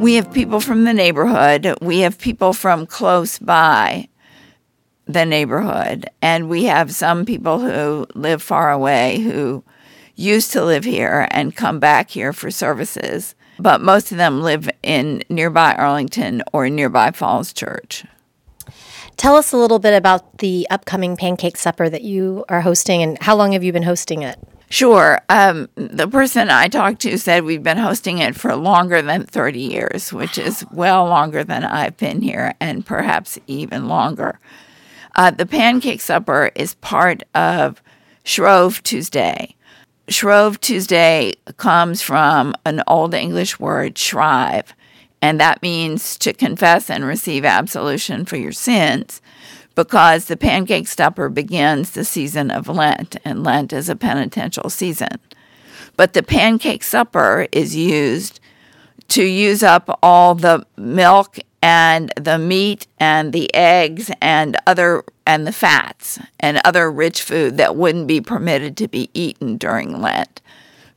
We 0.00 0.14
have 0.14 0.32
people 0.32 0.60
from 0.60 0.84
the 0.84 0.94
neighborhood. 0.94 1.76
We 1.82 2.00
have 2.00 2.18
people 2.18 2.54
from 2.54 2.86
close 2.86 3.38
by 3.38 4.08
the 5.12 5.26
neighborhood. 5.26 6.08
And 6.20 6.48
we 6.48 6.64
have 6.64 6.94
some 6.94 7.24
people 7.24 7.60
who 7.60 8.06
live 8.14 8.42
far 8.42 8.70
away 8.70 9.18
who 9.20 9.64
used 10.14 10.52
to 10.52 10.64
live 10.64 10.84
here 10.84 11.26
and 11.30 11.56
come 11.56 11.80
back 11.80 12.10
here 12.10 12.32
for 12.32 12.50
services. 12.50 13.34
But 13.58 13.80
most 13.80 14.10
of 14.10 14.18
them 14.18 14.42
live 14.42 14.68
in 14.82 15.22
nearby 15.28 15.74
Arlington 15.74 16.42
or 16.52 16.68
nearby 16.68 17.10
Falls 17.10 17.52
Church. 17.52 18.04
Tell 19.16 19.36
us 19.36 19.52
a 19.52 19.56
little 19.56 19.78
bit 19.78 19.94
about 19.94 20.38
the 20.38 20.66
upcoming 20.70 21.16
pancake 21.16 21.56
supper 21.56 21.88
that 21.88 22.02
you 22.02 22.44
are 22.48 22.62
hosting 22.62 23.02
and 23.02 23.18
how 23.20 23.36
long 23.36 23.52
have 23.52 23.62
you 23.62 23.72
been 23.72 23.82
hosting 23.82 24.22
it? 24.22 24.38
Sure. 24.72 25.20
Um, 25.28 25.68
the 25.74 26.08
person 26.08 26.48
I 26.48 26.66
talked 26.68 27.02
to 27.02 27.18
said 27.18 27.44
we've 27.44 27.62
been 27.62 27.76
hosting 27.76 28.18
it 28.18 28.34
for 28.34 28.56
longer 28.56 29.02
than 29.02 29.26
30 29.26 29.60
years, 29.60 30.14
which 30.14 30.38
is 30.38 30.64
well 30.72 31.04
longer 31.04 31.44
than 31.44 31.62
I've 31.62 31.98
been 31.98 32.22
here 32.22 32.54
and 32.58 32.84
perhaps 32.84 33.38
even 33.46 33.86
longer. 33.86 34.40
Uh, 35.14 35.30
the 35.30 35.46
pancake 35.46 36.00
supper 36.00 36.50
is 36.54 36.74
part 36.76 37.22
of 37.34 37.82
Shrove 38.24 38.82
Tuesday. 38.82 39.54
Shrove 40.08 40.60
Tuesday 40.60 41.34
comes 41.56 42.02
from 42.02 42.54
an 42.64 42.82
Old 42.86 43.14
English 43.14 43.60
word, 43.60 43.98
shrive, 43.98 44.74
and 45.20 45.38
that 45.40 45.62
means 45.62 46.18
to 46.18 46.32
confess 46.32 46.90
and 46.90 47.04
receive 47.04 47.44
absolution 47.44 48.24
for 48.24 48.36
your 48.36 48.52
sins 48.52 49.20
because 49.74 50.26
the 50.26 50.36
pancake 50.36 50.88
supper 50.88 51.28
begins 51.28 51.92
the 51.92 52.04
season 52.04 52.50
of 52.50 52.68
Lent, 52.68 53.16
and 53.24 53.44
Lent 53.44 53.72
is 53.72 53.88
a 53.88 53.96
penitential 53.96 54.68
season. 54.68 55.18
But 55.96 56.12
the 56.12 56.22
pancake 56.22 56.82
supper 56.82 57.46
is 57.52 57.76
used 57.76 58.40
to 59.08 59.22
use 59.22 59.62
up 59.62 59.98
all 60.02 60.34
the 60.34 60.66
milk 60.76 61.38
and 61.62 62.12
the 62.16 62.38
meat 62.38 62.88
and 62.98 63.32
the 63.32 63.54
eggs 63.54 64.10
and 64.20 64.56
other 64.66 65.04
and 65.24 65.46
the 65.46 65.52
fats 65.52 66.18
and 66.40 66.60
other 66.64 66.90
rich 66.90 67.22
food 67.22 67.56
that 67.56 67.76
wouldn't 67.76 68.08
be 68.08 68.20
permitted 68.20 68.76
to 68.76 68.88
be 68.88 69.08
eaten 69.14 69.56
during 69.56 70.02
Lent 70.02 70.40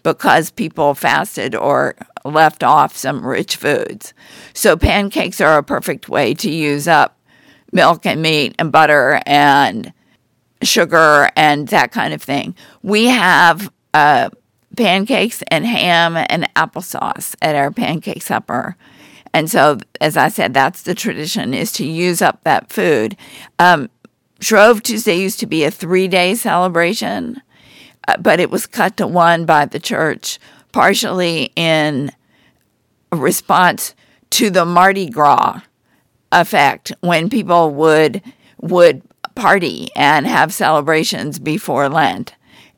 because 0.01 0.51
people 0.51 0.93
fasted 0.93 1.56
or 1.56 1.95
left 2.23 2.63
off 2.63 2.97
some 2.97 3.25
rich 3.25 3.56
foods. 3.56 4.13
So 4.54 4.75
pancakes 4.75 5.39
are 5.39 5.58
a 5.58 5.63
perfect 5.63 6.10
way 6.10 6.34
to 6.36 6.49
use 6.49 6.88
up 6.88 7.17
milk 7.71 8.06
and 8.06 8.21
meat 8.21 8.56
and 8.58 8.71
butter 8.71 9.21
and 9.25 9.93
sugar 10.63 11.30
and 11.36 11.67
that 11.69 11.91
kind 11.91 12.13
of 12.13 12.21
thing. 12.21 12.56
We 12.82 13.06
have 13.06 13.71
uh, 13.93 14.30
pancakes 14.75 15.43
and 15.49 15.65
ham 15.65 16.17
and 16.17 16.51
applesauce 16.56 17.36
at 17.41 17.56
our 17.56 17.71
pancake 17.71 18.21
supper. 18.21 18.75
And 19.36 19.52
so, 19.52 19.80
as 20.00 20.15
I 20.15 20.30
said, 20.30 20.54
that's 20.54 20.84
the 20.84 20.95
tradition 20.95 21.54
is 21.54 21.74
to 21.74 21.86
use 21.86 22.21
up 22.21 22.41
that 22.45 22.71
food. 22.71 23.17
Um, 23.60 23.89
Shrove 24.39 24.82
Tuesday 24.82 25.15
used 25.15 25.41
to 25.41 25.45
be 25.45 25.65
a 25.65 25.71
three 25.71 26.08
day 26.08 26.36
celebration, 26.36 27.41
uh, 28.08 28.15
but 28.15 28.39
it 28.39 28.50
was 28.50 28.65
cut 28.65 28.95
to 28.95 29.06
one 29.06 29.45
by 29.45 29.65
the 29.65 29.78
church, 29.78 30.39
partially 30.71 31.52
in 31.58 32.13
response 33.12 33.93
to 34.30 34.50
the 34.50 34.63
Mardi 34.63 35.10
Gras 35.10 35.60
effect 36.32 36.93
when 37.02 37.30
people 37.30 37.71
would 37.71 38.21
would 38.62 39.02
party 39.36 39.89
and 39.98 40.26
have 40.26 40.54
celebrations 40.54 41.39
before 41.39 41.89
Lent 41.89 42.35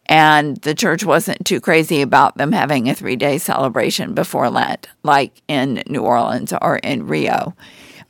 and 0.10 0.58
the 0.58 0.74
church 0.74 1.04
wasn't 1.04 1.46
too 1.46 1.60
crazy 1.60 2.02
about 2.02 2.38
them 2.38 2.52
having 2.52 2.90
a 2.90 2.96
three 2.96 3.16
day 3.16 3.38
celebration 3.38 4.14
before 4.14 4.50
Lent, 4.50 4.88
like 5.04 5.42
in 5.48 5.84
New 5.88 6.02
Orleans 6.02 6.54
or 6.62 6.78
in 6.78 7.08
Rio. 7.08 7.56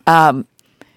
Um, 0.06 0.48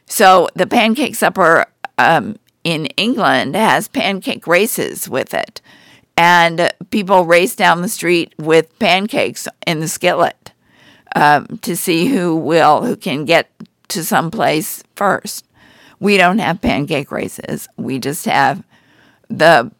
so 0.06 0.48
the 0.54 0.66
pancake 0.66 1.14
supper 1.14 1.66
um, 1.96 2.36
in 2.64 2.86
England 2.96 3.54
has 3.54 3.88
pancake 3.88 4.46
races 4.46 5.08
with 5.08 5.32
it, 5.32 5.60
and 6.16 6.72
people 6.90 7.24
race 7.24 7.56
down 7.56 7.80
the 7.80 7.88
street 7.88 8.34
with 8.38 8.78
pancakes 8.78 9.48
in 9.66 9.80
the 9.80 9.88
skillet 9.88 10.52
um, 11.14 11.58
to 11.62 11.76
see 11.76 12.06
who 12.06 12.36
will 12.36 12.84
who 12.84 12.96
can 12.96 13.24
get 13.24 13.50
to 13.88 14.04
some 14.04 14.30
place 14.30 14.84
first. 14.96 15.46
We 15.98 16.16
don't 16.16 16.38
have 16.38 16.60
pancake 16.60 17.10
races. 17.10 17.68
We 17.76 17.98
just 17.98 18.24
have 18.26 18.62
the 19.28 19.70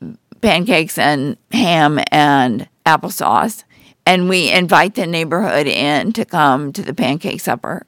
pancakes 0.41 0.99
and 0.99 1.37
ham 1.51 2.01
and 2.11 2.69
applesauce. 2.87 3.65
And 4.07 4.29
we 4.29 4.51
invite 4.51 4.95
the 4.95 5.07
neighborhood 5.07 5.67
in 5.67 6.13
to 6.15 6.25
come 6.25 6.73
to 6.73 6.83
the 6.83 6.95
pancake 6.95 7.41
supper. 7.41 7.87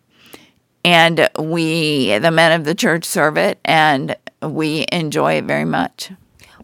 And 0.84 1.28
we, 1.38 2.18
the 2.18 2.30
men 2.30 2.52
of 2.52 2.64
the 2.64 2.74
church, 2.74 3.04
serve 3.04 3.36
it 3.36 3.58
and 3.64 4.16
we 4.42 4.86
enjoy 4.90 5.34
it 5.34 5.44
very 5.44 5.64
much. 5.64 6.10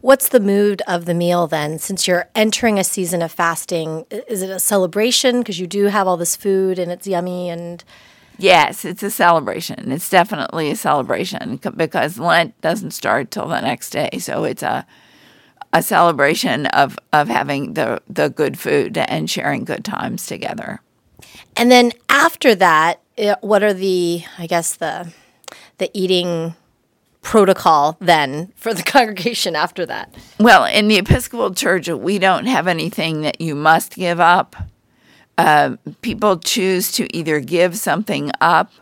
What's 0.00 0.28
the 0.28 0.40
mood 0.40 0.82
of 0.86 1.06
the 1.06 1.14
meal 1.14 1.46
then? 1.48 1.78
Since 1.78 2.06
you're 2.06 2.28
entering 2.34 2.78
a 2.78 2.84
season 2.84 3.20
of 3.20 3.32
fasting, 3.32 4.06
is 4.10 4.42
it 4.42 4.50
a 4.50 4.60
celebration 4.60 5.40
because 5.40 5.58
you 5.58 5.66
do 5.66 5.86
have 5.86 6.06
all 6.06 6.16
this 6.16 6.36
food 6.36 6.78
and 6.78 6.92
it's 6.92 7.06
yummy 7.06 7.48
and 7.48 7.82
Yes, 8.40 8.84
it's 8.84 9.02
a 9.02 9.10
celebration. 9.10 9.90
It's 9.90 10.08
definitely 10.08 10.70
a 10.70 10.76
celebration 10.76 11.58
because 11.76 12.20
Lent 12.20 12.58
doesn't 12.60 12.92
start 12.92 13.32
till 13.32 13.48
the 13.48 13.60
next 13.60 13.90
day. 13.90 14.10
So 14.20 14.44
it's 14.44 14.62
a 14.62 14.86
a 15.72 15.82
celebration 15.82 16.66
of, 16.66 16.98
of 17.12 17.28
having 17.28 17.74
the, 17.74 18.00
the 18.08 18.30
good 18.30 18.58
food 18.58 18.96
and 18.96 19.28
sharing 19.28 19.64
good 19.64 19.84
times 19.84 20.26
together. 20.26 20.80
And 21.56 21.70
then 21.70 21.92
after 22.08 22.54
that, 22.54 23.00
what 23.40 23.62
are 23.62 23.74
the, 23.74 24.22
I 24.38 24.46
guess, 24.46 24.76
the, 24.76 25.12
the 25.78 25.90
eating 25.92 26.54
protocol 27.20 27.96
then 28.00 28.52
for 28.56 28.72
the 28.72 28.82
congregation 28.94 29.56
after 29.56 29.84
that? 29.86 30.14
Well, 30.38 30.64
in 30.64 30.88
the 30.88 30.96
Episcopal 30.96 31.54
Church, 31.54 31.88
we 31.88 32.18
don't 32.18 32.46
have 32.46 32.66
anything 32.66 33.22
that 33.22 33.40
you 33.40 33.54
must 33.54 33.94
give 33.94 34.20
up. 34.20 34.56
Uh, 35.36 35.76
people 36.00 36.38
choose 36.38 36.90
to 36.92 37.14
either 37.16 37.40
give 37.40 37.76
something 37.76 38.30
up 38.40 38.72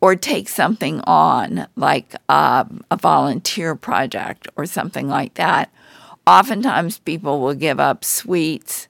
or 0.00 0.16
take 0.16 0.48
something 0.48 1.00
on, 1.02 1.68
like 1.76 2.16
uh, 2.28 2.64
a 2.90 2.96
volunteer 2.96 3.76
project 3.76 4.48
or 4.56 4.66
something 4.66 5.08
like 5.08 5.34
that 5.34 5.70
Oftentimes, 6.26 6.98
people 7.00 7.40
will 7.40 7.54
give 7.54 7.80
up 7.80 8.04
sweets. 8.04 8.88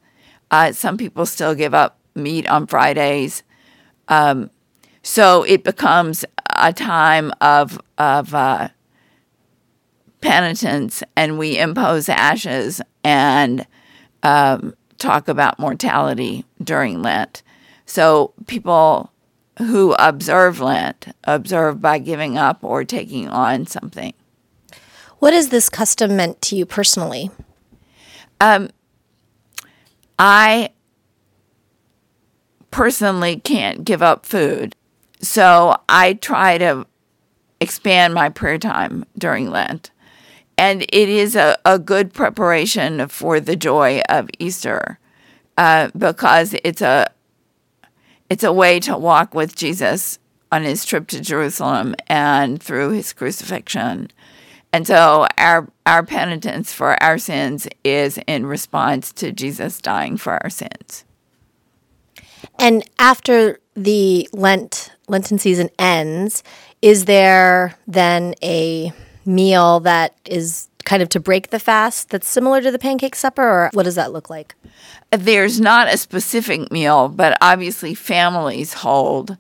Uh, 0.51 0.73
some 0.73 0.97
people 0.97 1.25
still 1.25 1.55
give 1.55 1.73
up 1.75 1.99
meat 2.15 2.47
on 2.49 2.67
Fridays. 2.67 3.43
Um, 4.09 4.51
so 5.03 5.43
it 5.43 5.65
becomes 5.65 6.25
a 6.57 6.73
time 6.73 7.33
of 7.41 7.81
of 7.99 8.35
uh, 8.35 8.69
penitence, 10.21 11.03
and 11.17 11.39
we 11.39 11.59
impose 11.59 12.09
ashes 12.09 12.81
and 13.03 13.67
um, 14.23 14.75
talk 14.99 15.29
about 15.29 15.59
mortality 15.59 16.45
during 16.63 17.03
Lent. 17.03 17.43
So 17.87 18.33
people 18.47 19.11
who 19.59 19.95
observe 19.99 20.61
Lent 20.61 21.09
observe 21.25 21.81
by 21.81 21.99
giving 21.99 22.39
up 22.39 22.63
or 22.63 22.85
taking 22.85 23.29
on 23.29 23.67
something. 23.67 24.15
What 25.23 25.35
has 25.35 25.51
this 25.51 25.69
custom 25.69 26.17
meant 26.17 26.43
to 26.43 26.57
you 26.57 26.67
personally? 26.67 27.31
Um, 28.41 28.71
I 30.19 30.71
personally 32.73 33.39
can't 33.39 33.85
give 33.85 34.03
up 34.03 34.27
food. 34.27 34.75
So 35.21 35.77
I 35.89 36.15
try 36.15 36.59
to 36.59 36.89
expand 37.61 38.15
my 38.15 38.31
prayer 38.31 38.59
time 38.59 39.05
during 39.17 39.49
Lent. 39.49 39.93
And 40.59 40.83
it 40.83 41.09
is 41.09 41.37
a, 41.37 41.57
a 41.65 41.79
good 41.79 42.13
preparation 42.13 43.07
for 43.07 43.39
the 43.39 43.55
joy 43.55 44.03
of 44.09 44.29
Easter 44.41 44.99
uh, 45.57 45.91
because 45.97 46.57
it's 46.65 46.83
a 46.83 47.07
it's 48.29 48.43
a 48.43 48.53
way 48.53 48.81
to 48.81 48.99
walk 48.99 49.35
with 49.35 49.55
Jesus 49.55 50.19
on 50.51 50.65
his 50.65 50.85
trip 50.85 51.07
to 51.11 51.21
Jerusalem 51.21 51.95
and 52.09 52.61
through 52.61 52.91
his 52.91 53.13
crucifixion 53.13 54.11
And 54.73 54.87
so 54.87 55.27
our 55.37 55.69
our 55.85 56.03
penitence 56.03 56.73
for 56.73 57.01
our 57.03 57.19
sins 57.19 57.69
is 57.85 58.19
in 58.27 58.47
response 58.47 59.13
to 59.15 59.33
Jesus 59.33 59.81
dying 59.81 60.17
for 60.17 60.43
our 60.43 60.51
sins. 60.51 61.05
And 62.59 62.89
after 62.99 63.59
the 63.75 64.29
Lent 64.33 64.93
Lenten 65.09 65.39
season 65.39 65.69
ends, 65.79 66.43
is 66.81 67.05
there 67.05 67.75
then 67.87 68.35
a 68.43 68.93
meal 69.25 69.81
that 69.81 70.15
is 70.25 70.69
kind 70.85 71.03
of 71.03 71.09
to 71.11 71.21
break 71.21 71.51
the 71.51 71.61
fast 71.61 72.11
that's 72.11 72.27
similar 72.27 72.61
to 72.61 72.71
the 72.71 72.79
pancake 72.79 73.15
supper 73.15 73.43
or 73.43 73.71
what 73.73 73.85
does 73.85 73.95
that 73.95 74.13
look 74.13 74.29
like? 74.29 74.55
There's 75.11 75.61
not 75.61 75.93
a 75.93 75.97
specific 75.97 76.73
meal, 76.73 77.09
but 77.09 77.39
obviously 77.41 77.95
families 77.95 78.73
hold 78.75 79.37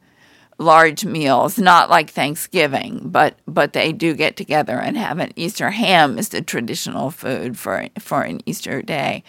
large 0.58 1.04
meals, 1.04 1.58
not 1.58 1.90
like 1.90 2.10
Thanksgiving, 2.10 3.00
but 3.04 3.38
but 3.46 3.72
they 3.72 3.92
do 3.92 4.14
get 4.14 4.36
together 4.36 4.78
and 4.78 4.96
have 4.96 5.18
an 5.18 5.32
Easter 5.36 5.70
ham 5.70 6.18
is 6.18 6.30
the 6.30 6.42
traditional 6.42 7.10
food 7.10 7.58
for 7.58 7.88
for 7.98 8.22
an 8.22 8.40
Easter 8.46 8.82
day. 8.82 9.24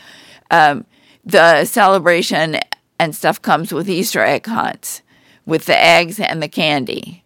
Um, 0.52 0.86
the 1.26 1.66
celebration 1.66 2.58
and 3.00 3.16
stuff 3.16 3.42
comes 3.42 3.74
with 3.74 3.90
Easter 3.90 4.22
egg 4.22 4.46
hunts, 4.46 5.02
with 5.46 5.66
the 5.66 5.78
eggs 5.78 6.20
and 6.20 6.42
the 6.42 6.48
candy, 6.48 7.24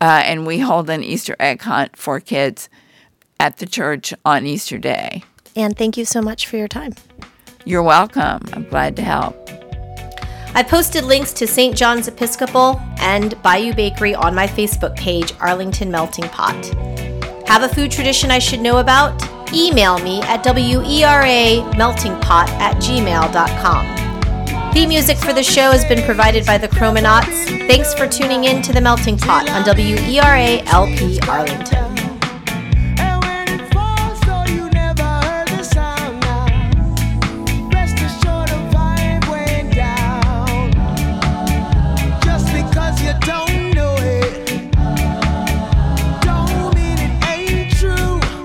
uh, 0.00 0.22
and 0.24 0.46
we 0.46 0.58
hold 0.58 0.90
an 0.90 1.02
Easter 1.02 1.36
egg 1.38 1.62
hunt 1.62 1.96
for 1.96 2.20
kids 2.20 2.68
at 3.38 3.58
the 3.58 3.66
church 3.66 4.14
on 4.24 4.46
Easter 4.46 4.78
Day. 4.78 5.22
And 5.56 5.76
thank 5.76 5.96
you 5.96 6.04
so 6.04 6.20
much 6.20 6.46
for 6.46 6.56
your 6.56 6.68
time. 6.68 6.94
You're 7.64 7.82
welcome. 7.82 8.42
I'm 8.52 8.68
glad 8.68 8.96
to 8.96 9.02
help. 9.02 9.63
I 10.56 10.62
posted 10.62 11.04
links 11.04 11.32
to 11.34 11.46
St. 11.48 11.76
John's 11.76 12.06
Episcopal 12.06 12.80
and 12.98 13.34
Bayou 13.42 13.74
Bakery 13.74 14.14
on 14.14 14.36
my 14.36 14.46
Facebook 14.46 14.94
page, 14.94 15.32
Arlington 15.40 15.90
Melting 15.90 16.28
Pot. 16.28 16.54
Have 17.48 17.64
a 17.64 17.68
food 17.68 17.90
tradition 17.90 18.30
I 18.30 18.38
should 18.38 18.60
know 18.60 18.78
about? 18.78 19.20
Email 19.52 19.98
me 19.98 20.22
at 20.22 20.44
werameltingpot 20.44 22.48
at 22.48 22.76
gmail.com. 22.76 24.72
Theme 24.72 24.88
music 24.88 25.18
for 25.18 25.32
the 25.32 25.42
show 25.42 25.72
has 25.72 25.84
been 25.84 26.04
provided 26.04 26.46
by 26.46 26.58
the 26.58 26.68
Chromanauts. 26.68 27.46
Thanks 27.68 27.92
for 27.94 28.08
tuning 28.08 28.44
in 28.44 28.62
to 28.62 28.72
The 28.72 28.80
Melting 28.80 29.18
Pot 29.18 29.50
on 29.50 29.64
WERA 29.64 30.62
LP 30.66 31.18
Arlington. 31.28 31.83